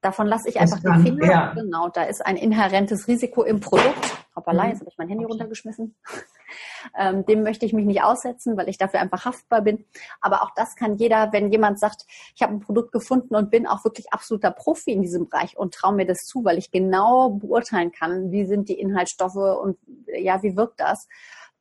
[0.03, 1.27] Davon lasse ich einfach die Finger.
[1.27, 1.53] Ja.
[1.55, 4.27] Genau, da ist ein inhärentes Risiko im Produkt.
[4.37, 4.71] Hoppala, mhm.
[4.71, 5.97] jetzt habe ich mein Handy runtergeschmissen.
[6.99, 9.85] ähm, dem möchte ich mich nicht aussetzen, weil ich dafür einfach haftbar bin.
[10.21, 12.05] Aber auch das kann jeder, wenn jemand sagt,
[12.35, 15.75] ich habe ein Produkt gefunden und bin auch wirklich absoluter Profi in diesem Bereich und
[15.75, 20.43] traue mir das zu, weil ich genau beurteilen kann, wie sind die Inhaltsstoffe und ja,
[20.43, 21.09] wie wirkt das.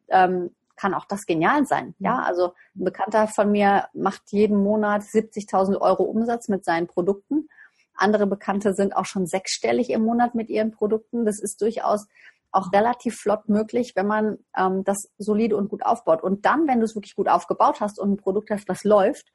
[0.10, 1.96] Ähm, kann auch das genial sein.
[2.00, 2.24] Ja, mhm.
[2.24, 7.48] also ein Bekannter von mir macht jeden Monat 70.000 Euro Umsatz mit seinen Produkten
[7.96, 11.26] andere Bekannte sind auch schon sechsstellig im Monat mit ihren Produkten.
[11.26, 12.08] Das ist durchaus
[12.52, 16.24] auch relativ flott möglich, wenn man ähm, das solide und gut aufbaut.
[16.24, 19.32] Und dann, wenn du es wirklich gut aufgebaut hast und ein Produkt hast, das läuft,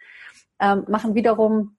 [0.59, 1.77] ähm, machen wiederum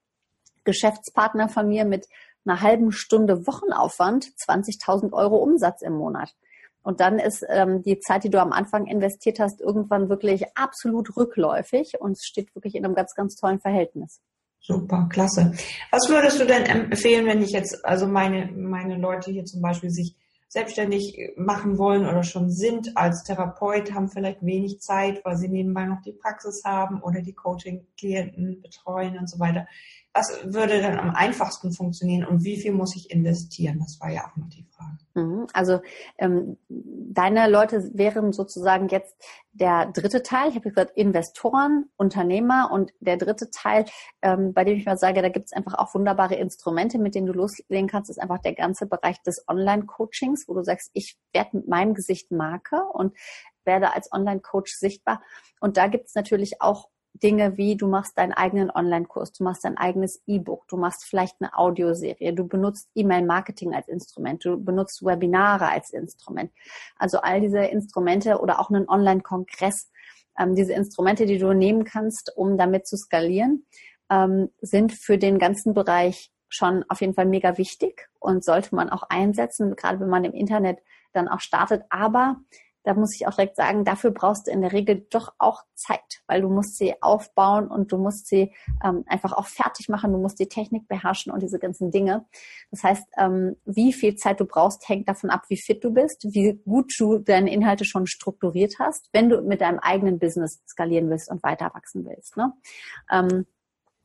[0.63, 2.08] Geschäftspartner von mir mit
[2.46, 6.36] einer halben Stunde Wochenaufwand 20.000 Euro Umsatz im Monat.
[6.84, 11.15] Und dann ist ähm, die Zeit, die du am Anfang investiert hast, irgendwann wirklich absolut
[11.15, 14.20] rückläufig und es steht wirklich in einem ganz, ganz tollen Verhältnis.
[14.63, 15.54] Super, klasse.
[15.89, 19.89] Was würdest du denn empfehlen, wenn ich jetzt, also meine, meine Leute hier zum Beispiel
[19.89, 20.15] sich
[20.47, 25.86] selbstständig machen wollen oder schon sind als Therapeut, haben vielleicht wenig Zeit, weil sie nebenbei
[25.86, 29.65] noch die Praxis haben oder die Coaching-Klienten betreuen und so weiter.
[30.13, 33.80] Was würde dann am einfachsten funktionieren und wie viel muss ich investieren?
[33.80, 34.97] Das war ja auch noch die Frage.
[35.13, 35.47] Mhm.
[35.54, 35.80] Also
[36.17, 39.15] ähm, deine Leute wären sozusagen jetzt
[39.54, 40.50] der dritte Teil.
[40.50, 43.86] Ich habe gesagt Investoren, Unternehmer und der dritte Teil,
[44.21, 47.28] ähm, bei dem ich mal sage, da gibt es einfach auch wunderbare Instrumente, mit denen
[47.28, 51.58] du loslegen kannst, ist einfach der ganze Bereich des Online-Coachings, wo du sagst, ich werde
[51.58, 53.15] mit meinem Gesicht Marke und
[53.63, 55.21] werde als Online-Coach sichtbar.
[55.60, 59.63] Und da gibt es natürlich auch Dinge wie, du machst deinen eigenen Online-Kurs, du machst
[59.63, 65.04] dein eigenes E-Book, du machst vielleicht eine Audioserie, du benutzt E-Mail-Marketing als Instrument, du benutzt
[65.04, 66.52] Webinare als Instrument.
[66.97, 69.91] Also all diese Instrumente oder auch einen Online-Kongress,
[70.39, 73.65] ähm, diese Instrumente, die du nehmen kannst, um damit zu skalieren,
[74.10, 78.89] ähm, sind für den ganzen Bereich schon auf jeden Fall mega wichtig und sollte man
[78.89, 80.80] auch einsetzen, gerade wenn man im Internet
[81.13, 81.84] dann auch startet.
[81.89, 82.38] Aber
[82.84, 86.22] da muss ich auch direkt sagen, dafür brauchst du in der Regel doch auch Zeit,
[86.28, 90.17] weil du musst sie aufbauen und du musst sie ähm, einfach auch fertig machen, du
[90.17, 92.26] musst die Technik beherrschen und diese ganzen Dinge.
[92.72, 96.26] Das heißt, ähm, wie viel Zeit du brauchst, hängt davon ab, wie fit du bist,
[96.32, 101.10] wie gut du deine Inhalte schon strukturiert hast, wenn du mit deinem eigenen Business skalieren
[101.10, 102.38] willst und weiter wachsen willst.
[102.38, 102.54] Ne?
[103.12, 103.46] Ähm,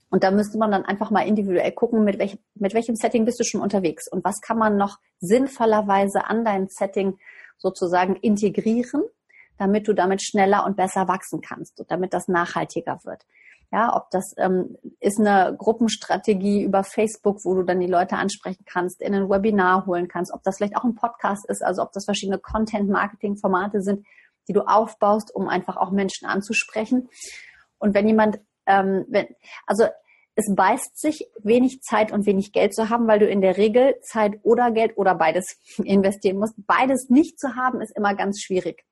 [0.09, 3.41] und da müsste man dann einfach mal individuell gucken, mit, welch, mit welchem Setting bist
[3.41, 7.19] du schon unterwegs und was kann man noch sinnvollerweise an dein Setting
[7.59, 9.03] sozusagen integrieren,
[9.59, 13.25] damit du damit schneller und besser wachsen kannst und damit das nachhaltiger wird.
[13.73, 18.65] Ja, ob das ähm, ist eine Gruppenstrategie über Facebook, wo du dann die Leute ansprechen
[18.65, 21.93] kannst, in ein Webinar holen kannst, ob das vielleicht auch ein Podcast ist, also ob
[21.93, 24.07] das verschiedene Content-Marketing-Formate sind,
[24.47, 27.09] die du aufbaust, um einfach auch Menschen anzusprechen.
[27.79, 29.27] Und wenn jemand, ähm, wenn,
[29.67, 29.87] also
[30.37, 33.97] es beißt sich, wenig Zeit und wenig Geld zu haben, weil du in der Regel
[34.03, 36.55] Zeit oder Geld oder beides investieren musst.
[36.67, 38.85] Beides nicht zu haben, ist immer ganz schwierig.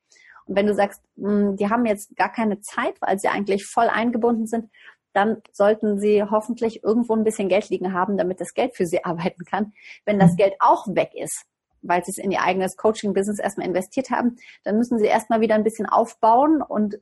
[0.47, 3.89] Und wenn du sagst, hm, die haben jetzt gar keine Zeit, weil sie eigentlich voll
[3.89, 4.71] eingebunden sind,
[5.13, 9.05] dann sollten sie hoffentlich irgendwo ein bisschen Geld liegen haben, damit das Geld für sie
[9.05, 9.75] arbeiten kann.
[10.07, 11.45] Wenn das Geld auch weg ist,
[11.83, 15.57] weil sie es in ihr eigenes Coaching-Business erstmal investiert haben, dann müssen sie erstmal wieder
[15.57, 16.99] ein bisschen aufbauen und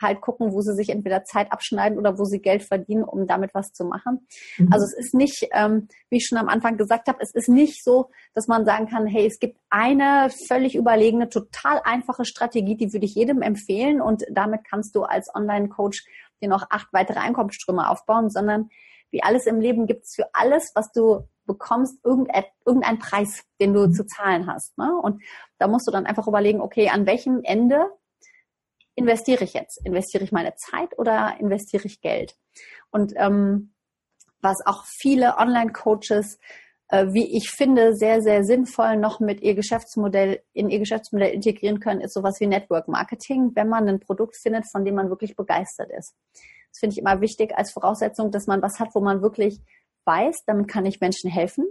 [0.00, 3.54] halt gucken, wo sie sich entweder Zeit abschneiden oder wo sie Geld verdienen, um damit
[3.54, 4.26] was zu machen.
[4.58, 4.72] Mhm.
[4.72, 7.84] Also es ist nicht, ähm, wie ich schon am Anfang gesagt habe, es ist nicht
[7.84, 12.92] so, dass man sagen kann, hey, es gibt eine völlig überlegene, total einfache Strategie, die
[12.92, 16.04] würde ich jedem empfehlen und damit kannst du als Online-Coach
[16.40, 18.68] dir noch acht weitere Einkommensströme aufbauen, sondern
[19.10, 23.88] wie alles im Leben gibt es für alles, was du bekommst, irgendeinen Preis, den du
[23.88, 23.92] mhm.
[23.92, 24.76] zu zahlen hast.
[24.78, 24.94] Ne?
[25.02, 25.22] Und
[25.58, 27.86] da musst du dann einfach überlegen, okay, an welchem Ende
[28.98, 29.80] investiere ich jetzt?
[29.84, 32.36] Investiere ich meine Zeit oder investiere ich Geld?
[32.90, 33.72] Und ähm,
[34.40, 36.38] was auch viele Online-Coaches,
[36.88, 41.80] äh, wie ich finde, sehr, sehr sinnvoll noch mit ihr Geschäftsmodell, in ihr Geschäftsmodell integrieren
[41.80, 45.36] können, ist sowas wie Network Marketing, wenn man ein Produkt findet, von dem man wirklich
[45.36, 46.14] begeistert ist.
[46.32, 49.60] Das finde ich immer wichtig als Voraussetzung, dass man was hat, wo man wirklich
[50.04, 51.66] weiß, damit kann ich Menschen helfen.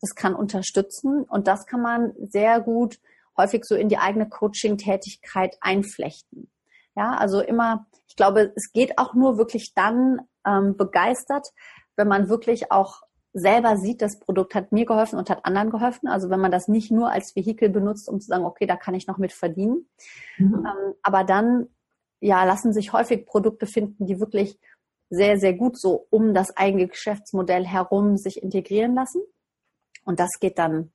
[0.00, 2.98] Das kann unterstützen und das kann man sehr gut
[3.40, 6.50] häufig so in die eigene Coaching-Tätigkeit einflechten.
[6.96, 11.48] Ja, also immer, ich glaube, es geht auch nur wirklich dann ähm, begeistert,
[11.96, 16.08] wenn man wirklich auch selber sieht, das Produkt hat mir geholfen und hat anderen geholfen.
[16.08, 18.94] Also wenn man das nicht nur als Vehikel benutzt, um zu sagen, okay, da kann
[18.94, 19.88] ich noch mit verdienen.
[20.38, 20.66] Mhm.
[20.66, 21.68] Ähm, aber dann,
[22.20, 24.58] ja, lassen sich häufig Produkte finden, die wirklich
[25.10, 29.22] sehr, sehr gut so um das eigene Geschäftsmodell herum sich integrieren lassen.
[30.04, 30.92] Und das geht dann,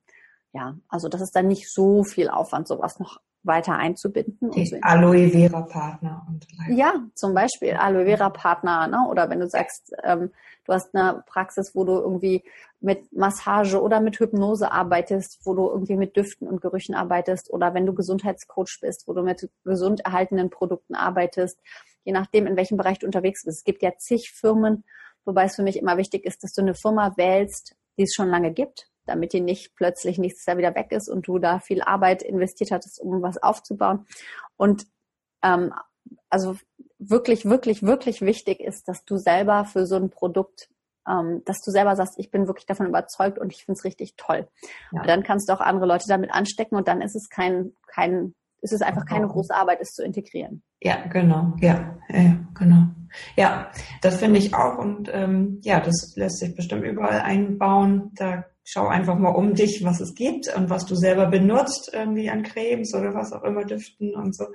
[0.55, 4.51] ja, also das ist dann nicht so viel Aufwand, sowas noch weiter einzubinden.
[4.51, 9.05] So Aloe Vera Partner und ja, zum Beispiel Aloe Vera Partner, ne?
[9.09, 10.31] oder wenn du sagst, ähm,
[10.63, 12.43] du hast eine Praxis, wo du irgendwie
[12.79, 17.73] mit Massage oder mit Hypnose arbeitest, wo du irgendwie mit Düften und Gerüchen arbeitest, oder
[17.73, 21.59] wenn du Gesundheitscoach bist, wo du mit gesund erhaltenen Produkten arbeitest,
[22.05, 23.57] je nachdem, in welchem Bereich du unterwegs bist.
[23.57, 24.85] Es gibt ja zig Firmen,
[25.25, 28.29] wobei es für mich immer wichtig ist, dass du eine Firma wählst, die es schon
[28.29, 31.81] lange gibt, damit die nicht plötzlich nichts da wieder weg ist und du da viel
[31.81, 34.05] Arbeit investiert hattest, um was aufzubauen.
[34.57, 34.87] Und
[35.43, 35.73] ähm,
[36.29, 36.55] also
[36.99, 40.69] wirklich, wirklich, wirklich wichtig ist, dass du selber für so ein Produkt,
[41.07, 44.15] ähm, dass du selber sagst, ich bin wirklich davon überzeugt und ich finde es richtig
[44.17, 44.47] toll.
[44.91, 45.01] Ja.
[45.01, 48.33] Und dann kannst du auch andere Leute damit anstecken und dann ist es kein, kein,
[48.61, 50.63] ist es einfach keine große Arbeit, es zu integrieren.
[50.81, 52.87] Ja, genau, ja, ja genau.
[53.37, 58.11] Ja, das finde ich auch und ähm, ja, das lässt sich bestimmt überall einbauen.
[58.15, 62.29] Da schau einfach mal um dich, was es gibt und was du selber benutzt, irgendwie
[62.29, 64.47] an Cremes oder was auch immer, Düften und so.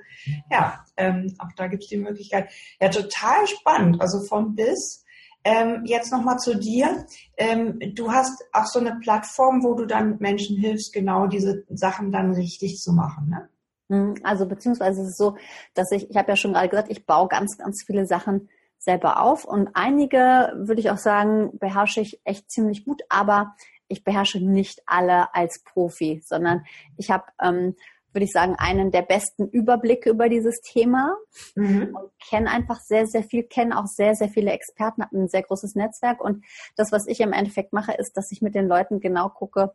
[0.51, 2.51] Ja, ähm, auch da gibt es die Möglichkeit.
[2.79, 4.01] Ja, total spannend.
[4.01, 5.05] Also von bis.
[5.43, 7.07] Ähm, jetzt nochmal zu dir.
[7.35, 12.11] Ähm, du hast auch so eine Plattform, wo du dann Menschen hilfst, genau diese Sachen
[12.11, 13.49] dann richtig zu machen, ne?
[13.89, 15.35] Hm, also beziehungsweise ist es so,
[15.73, 19.21] dass ich, ich habe ja schon gerade gesagt, ich baue ganz, ganz viele Sachen selber
[19.21, 23.55] auf und einige, würde ich auch sagen, beherrsche ich echt ziemlich gut, aber
[23.91, 26.65] ich beherrsche nicht alle als Profi, sondern
[26.97, 27.75] ich habe, ähm,
[28.13, 31.15] würde ich sagen, einen der besten Überblicke über dieses Thema
[31.55, 31.95] mhm.
[31.95, 35.43] und kenne einfach sehr, sehr viel, kenne auch sehr, sehr viele Experten, habe ein sehr
[35.43, 36.43] großes Netzwerk und
[36.75, 39.73] das, was ich im Endeffekt mache, ist, dass ich mit den Leuten genau gucke,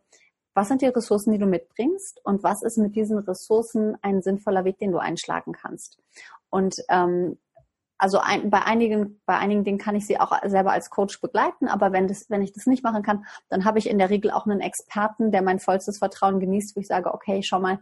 [0.53, 4.65] was sind die Ressourcen, die du mitbringst und was ist mit diesen Ressourcen ein sinnvoller
[4.65, 5.99] Weg, den du einschlagen kannst.
[6.49, 7.37] Und ähm,
[7.97, 11.67] also ein, bei einigen, bei einigen Dingen kann ich sie auch selber als Coach begleiten,
[11.67, 14.31] aber wenn das, wenn ich das nicht machen kann, dann habe ich in der Regel
[14.31, 17.79] auch einen Experten, der mein vollstes Vertrauen genießt, wo ich sage, okay, schau mal,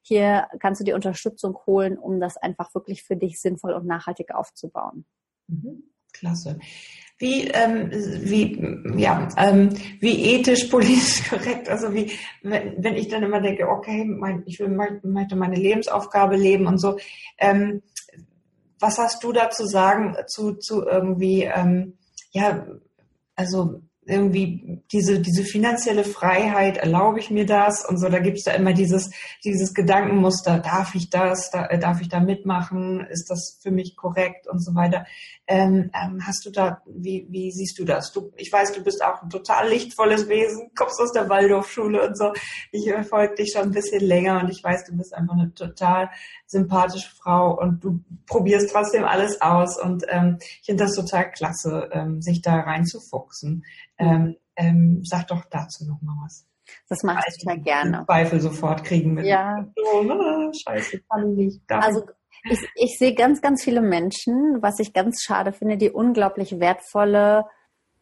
[0.00, 4.34] hier kannst du die Unterstützung holen, um das einfach wirklich für dich sinnvoll und nachhaltig
[4.34, 5.04] aufzubauen.
[5.48, 5.82] Mhm.
[6.12, 6.58] Klasse.
[7.18, 13.24] Wie, ähm, wie, ja, ähm, wie ethisch, politisch korrekt, also wie, wenn, wenn ich dann
[13.24, 16.96] immer denke, okay, mein, ich will, möchte meine Lebensaufgabe leben und so,
[17.38, 17.82] ähm,
[18.78, 21.98] was hast du da zu sagen zu, zu irgendwie, ähm,
[22.30, 22.66] ja,
[23.34, 28.52] also irgendwie diese, diese finanzielle Freiheit, erlaube ich mir das und so, da gibt's da
[28.52, 29.10] immer dieses,
[29.44, 33.96] dieses Gedankenmuster, darf ich das, da, äh, darf ich da mitmachen, ist das für mich
[33.96, 35.04] korrekt und so weiter.
[35.46, 38.12] Ähm, ähm, hast du da, wie, wie siehst du das?
[38.12, 42.16] Du, ich weiß, du bist auch ein total lichtvolles Wesen, kommst aus der Waldorfschule und
[42.18, 42.32] so.
[42.72, 46.10] Ich verfolge dich schon ein bisschen länger und ich weiß, du bist einfach eine total
[46.46, 51.90] sympathische Frau und du probierst trotzdem alles aus und ähm, ich finde das total klasse,
[51.92, 53.64] ähm, sich da reinzufuchsen.
[53.98, 56.46] Ähm, ähm, sag doch dazu noch mal was.
[56.88, 58.04] Das mache ich total gerne.
[58.06, 59.26] Zweifel sofort kriegen mit.
[59.26, 59.66] Ja.
[59.92, 61.62] Oh, na, scheiße, kann ich nicht.
[61.66, 62.04] Darf also
[62.44, 67.46] ich, ich sehe ganz, ganz viele Menschen, was ich ganz schade finde, die unglaublich wertvolle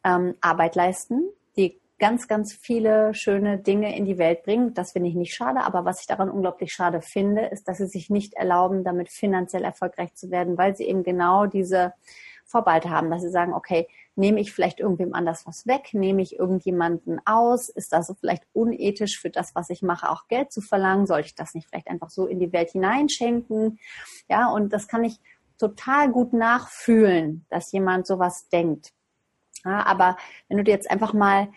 [0.05, 4.75] ähm, Arbeit leisten, die ganz, ganz viele schöne Dinge in die Welt bringen.
[4.75, 7.87] Das finde ich nicht schade, aber was ich daran unglaublich schade finde, ist, dass sie
[7.87, 11.95] sich nicht erlauben, damit finanziell erfolgreich zu werden, weil sie eben genau diese
[12.45, 16.39] Vorbehalte haben, dass sie sagen, okay, nehme ich vielleicht irgendwem anders was weg, nehme ich
[16.39, 21.07] irgendjemanden aus, ist das vielleicht unethisch für das, was ich mache, auch Geld zu verlangen,
[21.07, 23.79] sollte ich das nicht vielleicht einfach so in die Welt hineinschenken,
[24.29, 25.21] ja, und das kann ich
[25.59, 28.93] total gut nachfühlen, dass jemand sowas denkt.
[29.65, 30.17] Ja, aber
[30.49, 31.49] wenn du dir jetzt einfach mal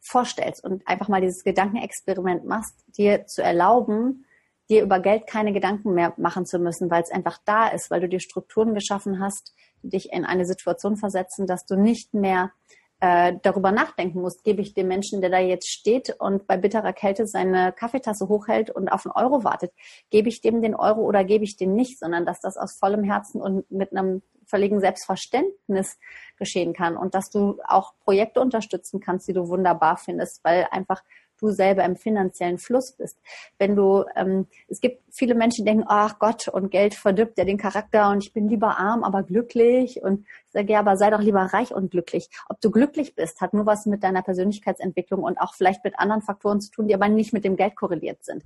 [0.00, 4.26] vorstellst und einfach mal dieses Gedankenexperiment machst, dir zu erlauben,
[4.72, 8.00] dir über Geld keine Gedanken mehr machen zu müssen, weil es einfach da ist, weil
[8.00, 12.52] du dir Strukturen geschaffen hast, die dich in eine Situation versetzen, dass du nicht mehr
[13.00, 16.92] äh, darüber nachdenken musst, gebe ich dem Menschen, der da jetzt steht und bei bitterer
[16.92, 19.72] Kälte seine Kaffeetasse hochhält und auf einen Euro wartet,
[20.10, 23.04] gebe ich dem den Euro oder gebe ich den nicht, sondern dass das aus vollem
[23.04, 25.98] Herzen und mit einem völligen Selbstverständnis
[26.38, 31.02] geschehen kann und dass du auch Projekte unterstützen kannst, die du wunderbar findest, weil einfach
[31.42, 33.18] du selber im finanziellen Fluss bist.
[33.58, 37.44] Wenn du, ähm, es gibt viele Menschen, die denken, ach Gott, und Geld verdirbt ja
[37.44, 40.02] den Charakter und ich bin lieber arm, aber glücklich.
[40.02, 42.30] Und ich sage, ja, aber sei doch lieber reich und glücklich.
[42.48, 46.22] Ob du glücklich bist, hat nur was mit deiner Persönlichkeitsentwicklung und auch vielleicht mit anderen
[46.22, 48.44] Faktoren zu tun, die aber nicht mit dem Geld korreliert sind.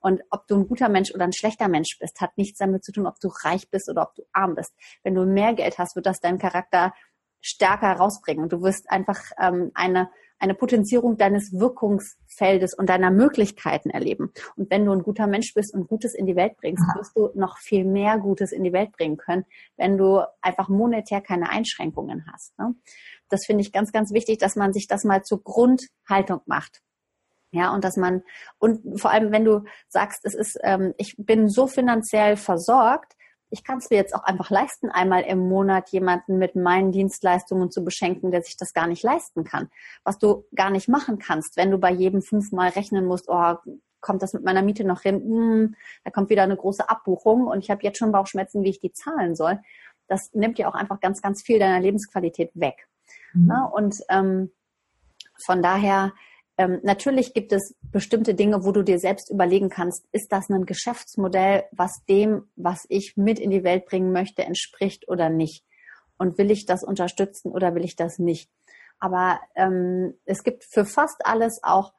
[0.00, 2.92] Und ob du ein guter Mensch oder ein schlechter Mensch bist, hat nichts damit zu
[2.92, 4.72] tun, ob du reich bist oder ob du arm bist.
[5.02, 6.92] Wenn du mehr Geld hast, wird das deinen Charakter
[7.40, 8.42] stärker rausbringen.
[8.42, 10.10] Und du wirst einfach ähm, eine
[10.44, 14.30] eine Potenzierung deines Wirkungsfeldes und deiner Möglichkeiten erleben.
[14.56, 17.30] Und wenn du ein guter Mensch bist und Gutes in die Welt bringst, wirst du
[17.34, 22.26] noch viel mehr Gutes in die Welt bringen können, wenn du einfach monetär keine Einschränkungen
[22.30, 22.58] hast.
[22.58, 22.74] Ne?
[23.30, 26.82] Das finde ich ganz, ganz wichtig, dass man sich das mal zur Grundhaltung macht.
[27.50, 28.22] Ja, und dass man,
[28.58, 33.14] und vor allem, wenn du sagst, es ist, ähm, ich bin so finanziell versorgt,
[33.54, 37.70] ich kann es mir jetzt auch einfach leisten, einmal im Monat jemanden mit meinen Dienstleistungen
[37.70, 39.70] zu beschenken, der sich das gar nicht leisten kann.
[40.02, 43.54] Was du gar nicht machen kannst, wenn du bei jedem fünfmal rechnen musst, oh,
[44.00, 45.20] kommt das mit meiner Miete noch hin?
[45.20, 48.80] Hm, da kommt wieder eine große Abbuchung und ich habe jetzt schon Bauchschmerzen, wie ich
[48.80, 49.60] die zahlen soll.
[50.08, 52.88] Das nimmt dir auch einfach ganz, ganz viel deiner Lebensqualität weg.
[53.34, 53.46] Mhm.
[53.46, 54.50] Na, und ähm,
[55.44, 56.12] von daher
[56.56, 60.66] ähm, natürlich gibt es bestimmte Dinge, wo du dir selbst überlegen kannst, ist das ein
[60.66, 65.64] Geschäftsmodell, was dem, was ich mit in die Welt bringen möchte, entspricht oder nicht?
[66.16, 68.50] Und will ich das unterstützen oder will ich das nicht?
[69.00, 71.92] Aber ähm, es gibt für fast alles auch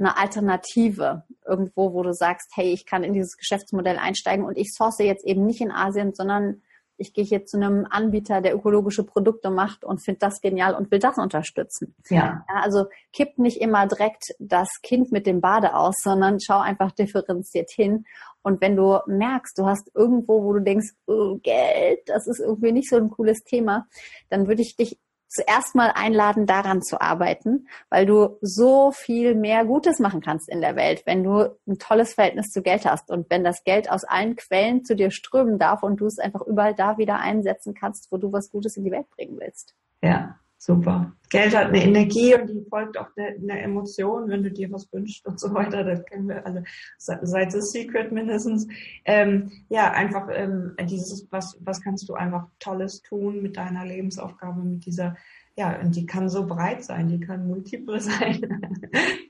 [0.00, 4.72] eine Alternative irgendwo, wo du sagst, hey, ich kann in dieses Geschäftsmodell einsteigen und ich
[4.72, 6.62] source jetzt eben nicht in Asien, sondern
[7.00, 10.90] ich gehe hier zu einem Anbieter, der ökologische Produkte macht und finde das genial und
[10.90, 11.94] will das unterstützen.
[12.08, 12.44] Ja.
[12.48, 12.62] ja.
[12.62, 17.70] Also kipp nicht immer direkt das Kind mit dem Bade aus, sondern schau einfach differenziert
[17.70, 18.04] hin.
[18.42, 22.72] Und wenn du merkst, du hast irgendwo, wo du denkst, oh, Geld, das ist irgendwie
[22.72, 23.86] nicht so ein cooles Thema,
[24.28, 24.98] dann würde ich dich
[25.30, 30.60] zuerst mal einladen, daran zu arbeiten, weil du so viel mehr Gutes machen kannst in
[30.60, 34.04] der Welt, wenn du ein tolles Verhältnis zu Geld hast und wenn das Geld aus
[34.04, 38.10] allen Quellen zu dir strömen darf und du es einfach überall da wieder einsetzen kannst,
[38.10, 39.74] wo du was Gutes in die Welt bringen willst.
[40.02, 41.12] Ja, super.
[41.30, 45.26] Geld hat eine Energie und die folgt auch einer Emotion, wenn du dir was wünschst
[45.26, 45.84] und so weiter.
[45.84, 46.64] Das kennen wir alle
[46.98, 48.66] seit The Secret mindestens.
[49.04, 54.60] Ähm, ja, einfach ähm, dieses, was, was kannst du einfach Tolles tun mit deiner Lebensaufgabe,
[54.62, 55.16] mit dieser,
[55.56, 58.60] ja, und die kann so breit sein, die kann multiple sein.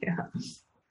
[0.02, 0.30] ja.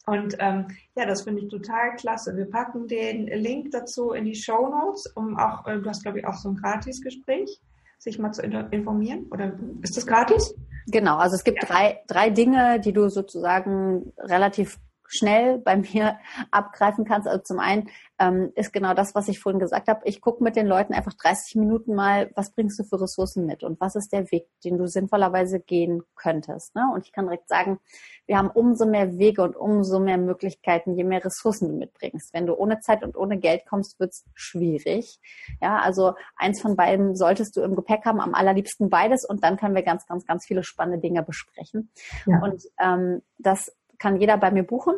[0.06, 2.36] Und ähm, ja, das finde ich total klasse.
[2.38, 6.20] Wir packen den Link dazu in die Show Notes, um auch, äh, du hast glaube
[6.20, 7.60] ich auch so ein Gratisgespräch
[8.00, 9.28] sich mal zu informieren?
[9.30, 10.56] Oder ist das gratis?
[10.88, 11.68] Genau, also es gibt ja.
[11.68, 14.80] drei, drei Dinge, die du sozusagen relativ
[15.10, 16.20] schnell bei mir
[16.52, 17.28] abgreifen kannst.
[17.28, 17.90] Also zum einen
[18.20, 20.02] ähm, ist genau das, was ich vorhin gesagt habe.
[20.06, 23.64] Ich gucke mit den Leuten einfach 30 Minuten mal, was bringst du für Ressourcen mit
[23.64, 26.76] und was ist der Weg, den du sinnvollerweise gehen könntest.
[26.76, 26.84] Ne?
[26.94, 27.80] Und ich kann direkt sagen,
[28.28, 32.34] wir haben umso mehr Wege und umso mehr Möglichkeiten, je mehr Ressourcen du mitbringst.
[32.34, 35.20] Wenn du ohne Zeit und ohne Geld kommst, wird's schwierig.
[35.62, 39.58] Ja, also eins von beiden solltest du im Gepäck haben, am allerliebsten beides und dann
[39.58, 41.92] können wir ganz, ganz, ganz viele spannende Dinge besprechen.
[42.28, 42.42] Ja.
[42.44, 44.96] Und ähm, das kann jeder bei mir buchen.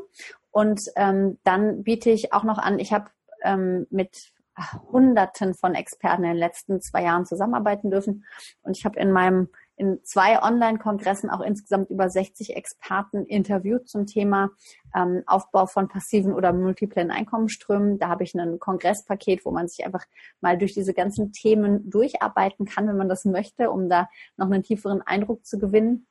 [0.51, 3.09] Und ähm, dann biete ich auch noch an, ich habe
[3.43, 4.31] ähm, mit
[4.91, 8.25] Hunderten von Experten in den letzten zwei Jahren zusammenarbeiten dürfen.
[8.63, 9.49] Und ich habe in meinem
[9.81, 14.51] in zwei Online-Kongressen auch insgesamt über 60 Experten interviewt zum Thema
[14.95, 17.97] ähm, Aufbau von passiven oder multiplen Einkommensströmen.
[17.97, 20.05] Da habe ich ein Kongresspaket, wo man sich einfach
[20.39, 24.61] mal durch diese ganzen Themen durcharbeiten kann, wenn man das möchte, um da noch einen
[24.61, 26.05] tieferen Eindruck zu gewinnen.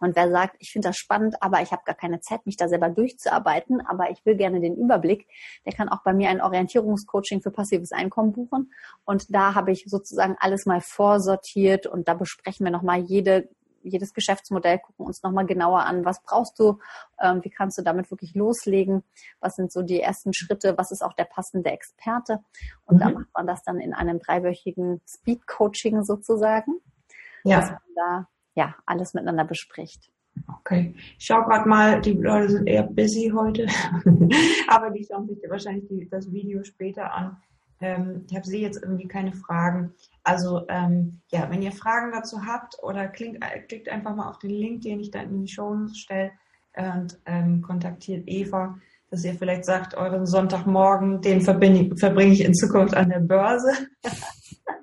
[0.00, 2.68] Und wer sagt, ich finde das spannend, aber ich habe gar keine Zeit, mich da
[2.68, 5.28] selber durchzuarbeiten, aber ich will gerne den Überblick,
[5.66, 8.72] der kann auch bei mir ein Orientierungscoaching für passives Einkommen buchen.
[9.04, 13.48] Und da habe ich sozusagen alles mal vorsortiert und da besprechen wir nochmal jede
[13.82, 16.78] jedes Geschäftsmodell, gucken uns nochmal genauer an, was brauchst du,
[17.20, 19.02] ähm, wie kannst du damit wirklich loslegen,
[19.40, 22.40] was sind so die ersten Schritte, was ist auch der passende Experte.
[22.84, 23.00] Und mhm.
[23.00, 26.80] da macht man das dann in einem dreiwöchigen Speed-Coaching sozusagen,
[27.44, 27.60] ja.
[27.60, 28.28] dass man da
[28.60, 30.10] ja, alles miteinander bespricht.
[30.58, 30.94] Okay.
[31.18, 33.66] Ich schaue gerade mal, die Leute sind eher busy heute,
[34.68, 37.38] aber die schauen sich wahrscheinlich die, das Video später an.
[37.80, 39.94] Ähm, ich habe sie jetzt irgendwie keine Fragen.
[40.24, 44.38] Also ähm, ja, wenn ihr Fragen dazu habt oder klingt, äh, klickt einfach mal auf
[44.38, 46.32] den Link, den ich dann in die Show stelle
[46.76, 48.78] und ähm, kontaktiert Eva,
[49.10, 53.72] dass ihr vielleicht sagt, euren Sonntagmorgen, den verbringe ich in Zukunft an der Börse.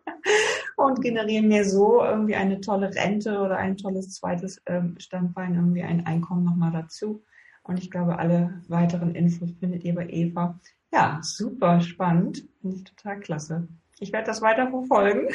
[0.88, 5.84] und generieren mir so irgendwie eine tolle Rente oder ein tolles zweites ähm, Standbein, irgendwie
[5.84, 7.24] ein Einkommen nochmal dazu.
[7.64, 10.60] Und ich glaube, alle weiteren Infos findet ihr bei Eva.
[10.94, 12.48] Ja, super spannend.
[12.62, 13.68] Finde ich total klasse.
[14.00, 15.28] Ich werde das weiter verfolgen.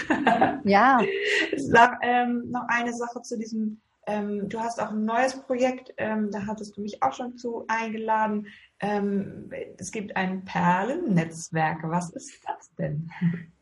[0.64, 1.00] Ja.
[1.56, 6.30] Sag ähm, noch eine Sache zu diesem ähm, du hast auch ein neues Projekt, ähm,
[6.32, 8.48] da hattest du mich auch schon zu eingeladen.
[8.80, 11.78] Ähm, es gibt ein Perlennetzwerk.
[11.84, 13.08] Was ist das denn?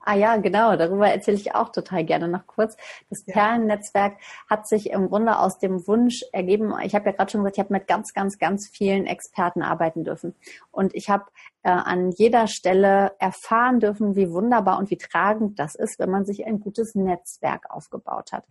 [0.03, 2.75] Ah ja, genau, darüber erzähle ich auch total gerne noch kurz.
[3.11, 3.35] Das ja.
[3.35, 4.17] Perlennetzwerk
[4.49, 7.63] hat sich im Grunde aus dem Wunsch ergeben, ich habe ja gerade schon gesagt, ich
[7.63, 10.35] habe mit ganz, ganz, ganz vielen Experten arbeiten dürfen.
[10.71, 11.27] Und ich habe
[11.65, 16.25] äh, an jeder Stelle erfahren dürfen, wie wunderbar und wie tragend das ist, wenn man
[16.25, 18.45] sich ein gutes Netzwerk aufgebaut hat.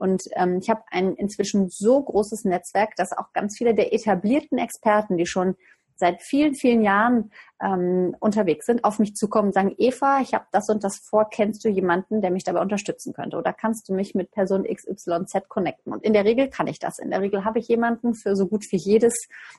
[0.00, 4.58] Und ähm, ich habe ein inzwischen so großes Netzwerk, dass auch ganz viele der etablierten
[4.58, 5.56] Experten, die schon
[6.00, 7.30] seit vielen, vielen Jahren
[7.62, 11.28] ähm, unterwegs sind, auf mich zukommen und sagen, Eva, ich habe das und das vor,
[11.28, 13.36] kennst du jemanden, der mich dabei unterstützen könnte?
[13.36, 15.92] Oder kannst du mich mit Person XYZ connecten?
[15.92, 16.98] Und in der Regel kann ich das.
[16.98, 19.14] In der Regel habe ich jemanden für so gut wie jedes,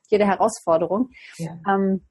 [0.10, 1.12] jede Herausforderung.
[1.38, 1.60] Ja.
[1.70, 2.02] Ähm,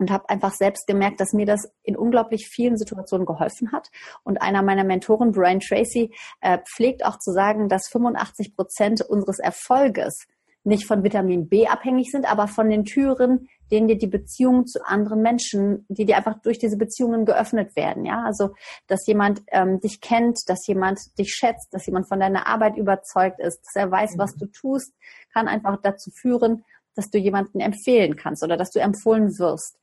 [0.00, 3.90] und habe einfach selbst gemerkt, dass mir das in unglaublich vielen Situationen geholfen hat.
[4.24, 9.38] Und einer meiner Mentoren, Brian Tracy, äh, pflegt auch zu sagen, dass 85 Prozent unseres
[9.38, 10.26] Erfolges
[10.62, 14.84] nicht von Vitamin B abhängig sind, aber von den Türen, denen dir die Beziehungen zu
[14.84, 18.04] anderen Menschen, die dir einfach durch diese Beziehungen geöffnet werden.
[18.04, 18.50] Ja, also
[18.86, 23.40] dass jemand ähm, dich kennt, dass jemand dich schätzt, dass jemand von deiner Arbeit überzeugt
[23.40, 24.18] ist, dass er weiß, mhm.
[24.18, 24.92] was du tust,
[25.32, 29.78] kann einfach dazu führen, dass du jemanden empfehlen kannst oder dass du empfohlen wirst.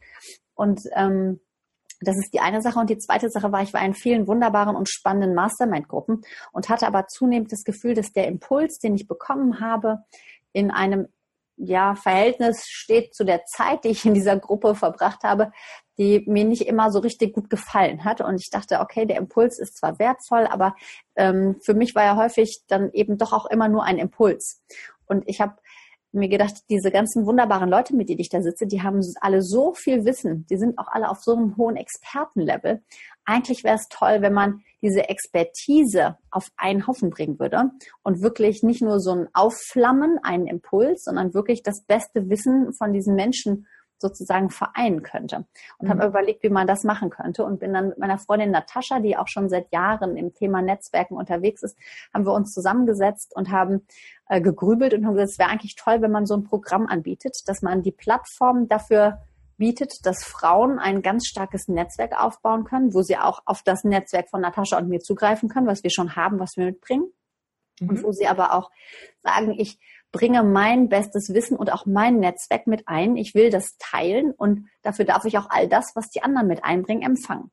[0.56, 1.40] Und ähm,
[2.02, 2.80] das ist die eine Sache.
[2.80, 6.88] Und die zweite Sache war, ich war in vielen wunderbaren und spannenden Mastermind-Gruppen und hatte
[6.88, 10.00] aber zunehmend das Gefühl, dass der Impuls, den ich bekommen habe,
[10.54, 11.08] in einem
[11.58, 15.52] ja, Verhältnis steht zu der Zeit, die ich in dieser Gruppe verbracht habe,
[15.98, 18.22] die mir nicht immer so richtig gut gefallen hat.
[18.22, 20.76] Und ich dachte, okay, der Impuls ist zwar wertvoll, aber
[21.16, 24.62] ähm, für mich war er häufig dann eben doch auch immer nur ein Impuls.
[25.08, 25.56] Und ich habe
[26.12, 29.74] mir gedacht, diese ganzen wunderbaren Leute, mit denen ich da sitze, die haben alle so
[29.74, 30.46] viel Wissen.
[30.50, 32.82] Die sind auch alle auf so einem hohen Expertenlevel.
[33.26, 37.72] Eigentlich wäre es toll, wenn man diese Expertise auf einen Haufen bringen würde
[38.04, 42.94] und wirklich nicht nur so ein Aufflammen, einen Impuls, sondern wirklich das beste Wissen von
[42.94, 43.68] diesen Menschen
[43.98, 45.46] sozusagen vereinen könnte.
[45.78, 45.90] Und mhm.
[45.90, 49.18] habe überlegt, wie man das machen könnte und bin dann mit meiner Freundin Natascha, die
[49.18, 51.78] auch schon seit Jahren im Thema Netzwerken unterwegs ist,
[52.14, 53.86] haben wir uns zusammengesetzt und haben
[54.30, 57.36] äh, gegrübelt und haben gesagt, es wäre eigentlich toll, wenn man so ein Programm anbietet,
[57.48, 59.20] dass man die Plattform dafür
[59.58, 64.30] bietet, dass Frauen ein ganz starkes Netzwerk aufbauen können, wo sie auch auf das Netzwerk
[64.30, 67.12] von Natascha und mir zugreifen können, was wir schon haben, was wir mitbringen.
[67.80, 67.90] Mhm.
[67.90, 68.72] Und wo sie aber auch
[69.22, 69.80] sagen, ich
[70.12, 73.18] bringe mein bestes Wissen und auch mein Netzwerk mit ein.
[73.18, 76.64] Ich will das teilen und dafür darf ich auch all das, was die anderen mit
[76.64, 77.52] einbringen, empfangen.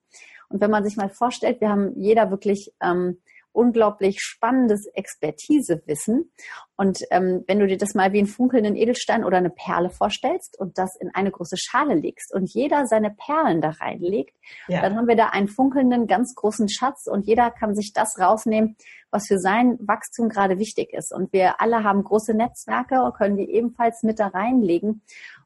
[0.49, 3.21] Und wenn man sich mal vorstellt, wir haben jeder wirklich ähm,
[3.55, 6.31] unglaublich spannendes Expertisewissen.
[6.77, 10.59] Und ähm, wenn du dir das mal wie einen funkelnden Edelstein oder eine Perle vorstellst
[10.59, 14.37] und das in eine große Schale legst und jeder seine Perlen da reinlegt,
[14.67, 14.81] ja.
[14.81, 18.77] dann haben wir da einen funkelnden, ganz großen Schatz und jeder kann sich das rausnehmen,
[19.11, 21.15] was für sein Wachstum gerade wichtig ist.
[21.15, 25.03] Und wir alle haben große Netzwerke und können die ebenfalls mit da reinlegen.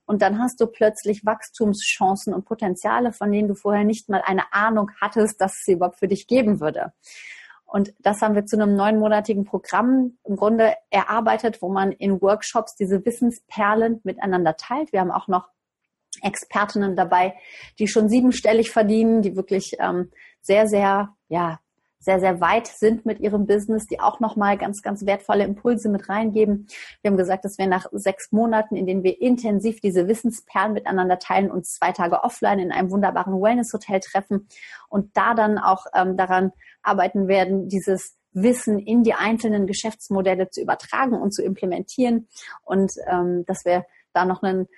[0.07, 4.55] Und dann hast du plötzlich Wachstumschancen und Potenziale, von denen du vorher nicht mal eine
[4.55, 6.95] Ahnung hattest, dass es sie überhaupt für dich geben würde.
[7.69, 12.75] Und das haben wir zu einem neunmonatigen Programm im Grunde erarbeitet, wo man in Workshops
[12.75, 14.93] diese Wissensperlen miteinander teilt.
[14.93, 15.49] Wir haben auch noch
[16.23, 17.35] Expertinnen dabei,
[17.79, 20.11] die schon siebenstellig verdienen, die wirklich ähm,
[20.41, 21.61] sehr, sehr, ja,
[22.01, 26.09] sehr, sehr weit sind mit ihrem Business, die auch nochmal ganz, ganz wertvolle Impulse mit
[26.09, 26.67] reingeben.
[27.03, 31.19] Wir haben gesagt, dass wir nach sechs Monaten, in denen wir intensiv diese Wissensperlen miteinander
[31.19, 34.49] teilen, uns zwei Tage offline in einem wunderbaren Wellness-Hotel treffen
[34.89, 36.53] und da dann auch ähm, daran
[36.83, 42.29] arbeiten werden, dieses Wissen in die einzelnen Geschäftsmodelle zu übertragen und zu implementieren.
[42.63, 44.69] Und ähm, dass wir da noch einen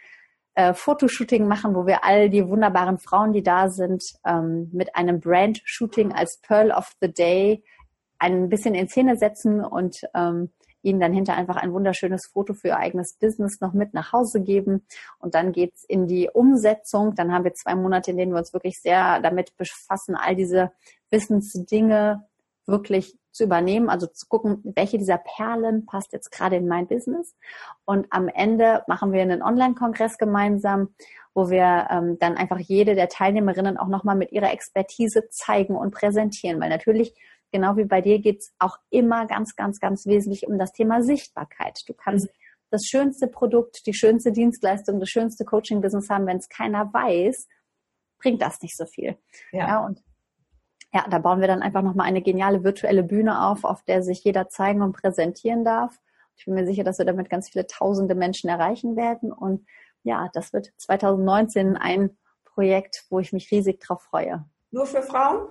[0.54, 5.20] äh, Fotoshooting machen, wo wir all die wunderbaren Frauen, die da sind, ähm, mit einem
[5.20, 7.62] Brand-Shooting als Pearl of the Day
[8.18, 10.50] ein bisschen in Szene setzen und ähm,
[10.82, 14.40] ihnen dann hinter einfach ein wunderschönes Foto für ihr eigenes Business noch mit nach Hause
[14.40, 14.86] geben.
[15.18, 17.14] Und dann geht's in die Umsetzung.
[17.14, 20.72] Dann haben wir zwei Monate, in denen wir uns wirklich sehr damit befassen, all diese
[21.10, 22.24] Wissensdinge
[22.66, 27.36] wirklich zu übernehmen, also zu gucken, welche dieser Perlen passt jetzt gerade in mein Business.
[27.84, 30.94] Und am Ende machen wir einen Online-Kongress gemeinsam,
[31.32, 35.92] wo wir ähm, dann einfach jede der Teilnehmerinnen auch nochmal mit ihrer Expertise zeigen und
[35.92, 36.60] präsentieren.
[36.60, 37.14] Weil natürlich,
[37.52, 41.80] genau wie bei dir, geht's auch immer ganz, ganz, ganz wesentlich um das Thema Sichtbarkeit.
[41.86, 42.32] Du kannst mhm.
[42.70, 47.48] das schönste Produkt, die schönste Dienstleistung, das schönste Coaching-Business haben, wenn es keiner weiß,
[48.18, 49.16] bringt das nicht so viel.
[49.52, 49.68] Ja.
[49.68, 50.02] ja und
[50.92, 54.24] ja, da bauen wir dann einfach nochmal eine geniale virtuelle Bühne auf, auf der sich
[54.24, 56.00] jeder zeigen und präsentieren darf.
[56.36, 59.32] Ich bin mir sicher, dass wir damit ganz viele tausende Menschen erreichen werden.
[59.32, 59.66] Und
[60.02, 64.44] ja, das wird 2019 ein Projekt, wo ich mich riesig drauf freue.
[64.70, 65.48] Nur für Frauen?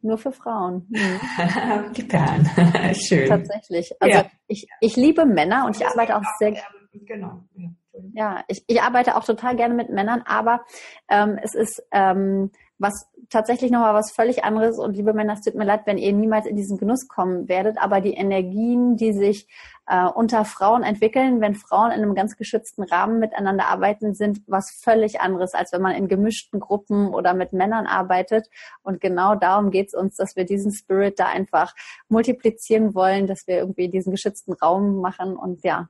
[0.00, 0.88] Nur für Frauen.
[0.90, 2.08] Mhm.
[2.08, 2.94] Perlen.
[2.94, 3.28] Schön.
[3.28, 3.92] Tatsächlich.
[4.00, 4.26] Also ja.
[4.46, 6.56] ich, ich liebe Männer und ich arbeite auch sehr.
[6.92, 7.40] Genau.
[8.12, 10.64] Ja, ich, ich arbeite auch total gerne mit Männern, aber
[11.08, 14.78] ähm, es ist ähm, was tatsächlich nochmal was völlig anderes.
[14.78, 17.78] Und liebe Männer, es tut mir leid, wenn ihr niemals in diesen Genuss kommen werdet.
[17.78, 19.46] Aber die Energien, die sich
[19.86, 24.70] äh, unter Frauen entwickeln, wenn Frauen in einem ganz geschützten Rahmen miteinander arbeiten, sind was
[24.70, 28.48] völlig anderes, als wenn man in gemischten Gruppen oder mit Männern arbeitet.
[28.82, 31.74] Und genau darum geht es uns, dass wir diesen Spirit da einfach
[32.08, 35.36] multiplizieren wollen, dass wir irgendwie diesen geschützten Raum machen.
[35.36, 35.88] Und ja,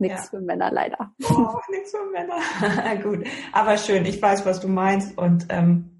[0.00, 0.38] Nichts ja.
[0.38, 1.12] für Männer leider.
[1.28, 2.38] Oh, nichts für Männer.
[3.02, 4.04] Gut, aber schön.
[4.06, 5.97] Ich weiß, was du meinst und ähm,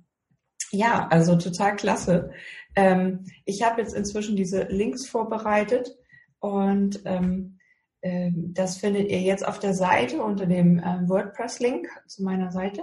[0.71, 2.31] ja, also total klasse.
[2.77, 5.97] Ähm, ich habe jetzt inzwischen diese Links vorbereitet
[6.41, 7.59] und ähm,
[8.01, 12.83] äh, das findet ihr jetzt auf der Seite unter dem äh, WordPress-Link zu meiner Seite.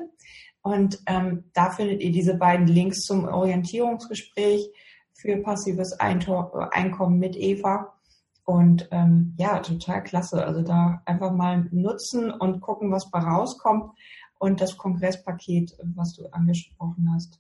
[0.62, 4.68] Und ähm, da findet ihr diese beiden Links zum Orientierungsgespräch
[5.14, 7.94] für passives Einkommen mit Eva
[8.46, 10.46] und ähm, ja, total klasse.
[10.46, 13.92] Also da einfach mal nutzen und gucken, was bei rauskommt.
[14.38, 17.40] Und das Kongresspaket, was du angesprochen hast.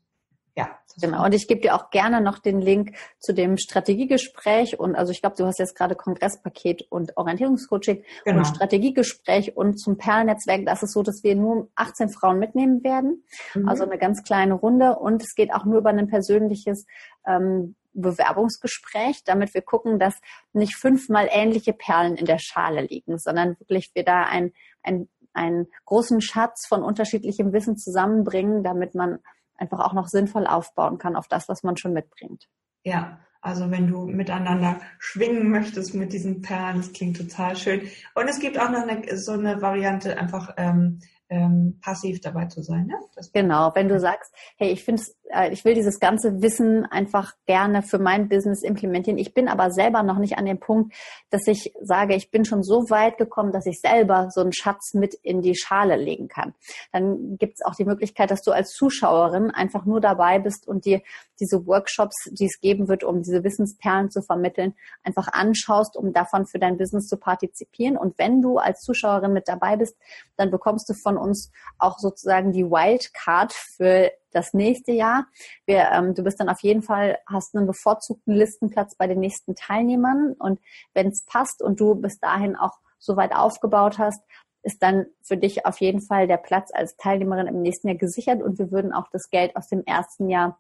[0.56, 0.80] Ja.
[1.02, 1.26] Genau.
[1.26, 4.80] Und ich gebe dir auch gerne noch den Link zu dem Strategiegespräch.
[4.80, 8.38] Und also ich glaube, du hast jetzt gerade Kongresspaket und Orientierungscoaching genau.
[8.38, 10.66] und Strategiegespräch und zum Perlnetzwerk.
[10.66, 13.24] Das ist so, dass wir nur 18 Frauen mitnehmen werden.
[13.54, 13.68] Mhm.
[13.68, 14.96] Also eine ganz kleine Runde.
[14.96, 16.86] Und es geht auch nur über ein persönliches
[17.28, 20.16] ähm, Bewerbungsgespräch, damit wir gucken, dass
[20.54, 24.54] nicht fünfmal ähnliche Perlen in der Schale liegen, sondern wirklich wir da ein,
[24.84, 29.20] ein, einen großen Schatz von unterschiedlichem Wissen zusammenbringen, damit man
[29.58, 32.50] einfach auch noch sinnvoll aufbauen kann auf das, was man schon mitbringt.
[32.84, 37.82] Ja, also wenn du miteinander schwingen möchtest mit diesen Perlen, das klingt total schön.
[38.16, 41.00] Und es gibt auch noch eine, so eine Variante, einfach ähm,
[41.30, 42.88] ähm, passiv dabei zu sein.
[42.88, 42.96] Ne?
[43.34, 47.82] genau, wenn du sagst, hey, ich finde, äh, ich will dieses ganze Wissen einfach gerne
[47.82, 49.18] für mein Business implementieren.
[49.18, 50.94] Ich bin aber selber noch nicht an dem Punkt,
[51.32, 54.94] dass ich sage, ich bin schon so weit gekommen, dass ich selber so einen Schatz
[54.94, 56.54] mit in die Schale legen kann.
[56.92, 60.86] Dann gibt es auch die Möglichkeit, dass du als Zuschauerin einfach nur dabei bist und
[60.86, 61.02] dir
[61.40, 66.46] diese Workshops, die es geben wird, um diese Wissensperlen zu vermitteln, einfach anschaust, um davon
[66.46, 67.98] für dein Business zu partizipieren.
[67.98, 69.98] Und wenn du als Zuschauerin mit dabei bist,
[70.38, 75.28] dann bekommst du von uns auch sozusagen die Wildcard für das nächste Jahr.
[75.66, 79.56] Wir, ähm, du bist dann auf jeden Fall, hast einen bevorzugten Listenplatz bei den nächsten
[79.56, 80.34] Teilnehmern.
[80.38, 80.60] Und
[80.94, 84.22] wenn es passt und du bis dahin auch so weit aufgebaut hast,
[84.64, 88.42] ist dann für dich auf jeden Fall der Platz als Teilnehmerin im nächsten Jahr gesichert
[88.42, 90.60] und wir würden auch das Geld aus dem ersten Jahr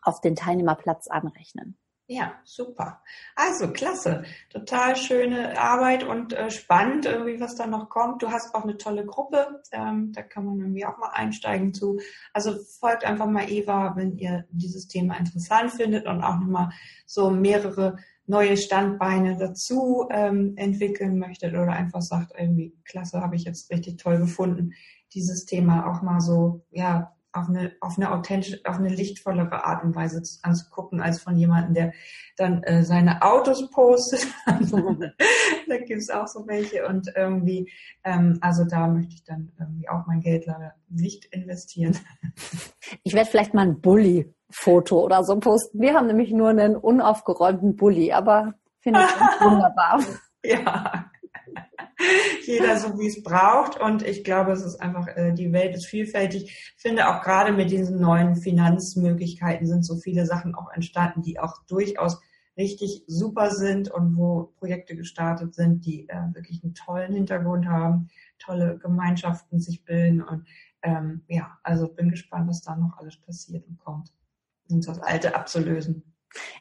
[0.00, 1.76] auf den Teilnehmerplatz anrechnen.
[2.12, 3.00] Ja, super.
[3.34, 4.24] Also klasse.
[4.50, 8.22] Total schöne Arbeit und äh, spannend irgendwie, was da noch kommt.
[8.22, 9.62] Du hast auch eine tolle Gruppe.
[9.72, 12.00] Ähm, da kann man irgendwie auch mal einsteigen zu.
[12.34, 16.68] Also folgt einfach mal Eva, wenn ihr dieses Thema interessant findet und auch nochmal
[17.06, 17.96] so mehrere
[18.26, 23.96] neue Standbeine dazu ähm, entwickeln möchtet oder einfach sagt, irgendwie, klasse, habe ich jetzt richtig
[23.96, 24.74] toll gefunden,
[25.14, 29.84] dieses Thema auch mal so, ja, auf eine, auf eine authentische, auf eine lichtvollere Art
[29.84, 31.92] und Weise anzugucken, als von jemandem, der
[32.36, 34.26] dann äh, seine Autos postet.
[34.46, 37.70] da gibt's auch so welche und irgendwie,
[38.04, 41.98] ähm, also da möchte ich dann irgendwie auch mein Geld leider nicht investieren.
[43.02, 45.80] ich werde vielleicht mal ein Bulli-Foto oder so posten.
[45.80, 50.02] Wir haben nämlich nur einen unaufgeräumten Bulli, aber finde ich wunderbar.
[50.44, 51.11] Ja,
[52.46, 53.80] jeder so wie es braucht.
[53.80, 56.44] Und ich glaube, es ist einfach, äh, die Welt ist vielfältig.
[56.44, 61.38] Ich finde auch gerade mit diesen neuen Finanzmöglichkeiten sind so viele Sachen auch entstanden, die
[61.38, 62.20] auch durchaus
[62.56, 68.08] richtig super sind und wo Projekte gestartet sind, die äh, wirklich einen tollen Hintergrund haben,
[68.38, 70.46] tolle Gemeinschaften sich bilden und
[70.82, 74.12] ähm, ja, also bin gespannt, was da noch alles passiert und kommt,
[74.68, 76.11] um das Alte abzulösen.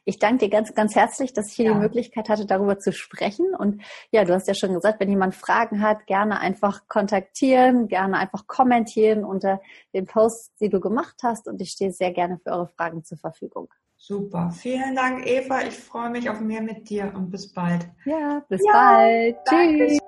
[0.06, 1.74] Ich danke dir ganz, ganz herzlich, dass ich hier ja.
[1.74, 3.54] die Möglichkeit hatte, darüber zu sprechen.
[3.56, 8.18] Und ja, du hast ja schon gesagt, wenn jemand Fragen hat, gerne einfach kontaktieren, gerne
[8.18, 9.62] einfach kommentieren unter
[9.94, 11.48] den Posts, die du gemacht hast.
[11.48, 13.70] Und ich stehe sehr gerne für eure Fragen zur Verfügung.
[13.98, 14.50] Super.
[14.50, 15.62] Vielen Dank, Eva.
[15.62, 17.88] Ich freue mich auf mehr mit dir und bis bald.
[18.06, 19.38] Ja, bis ja, bald.
[19.48, 20.01] Tschüss.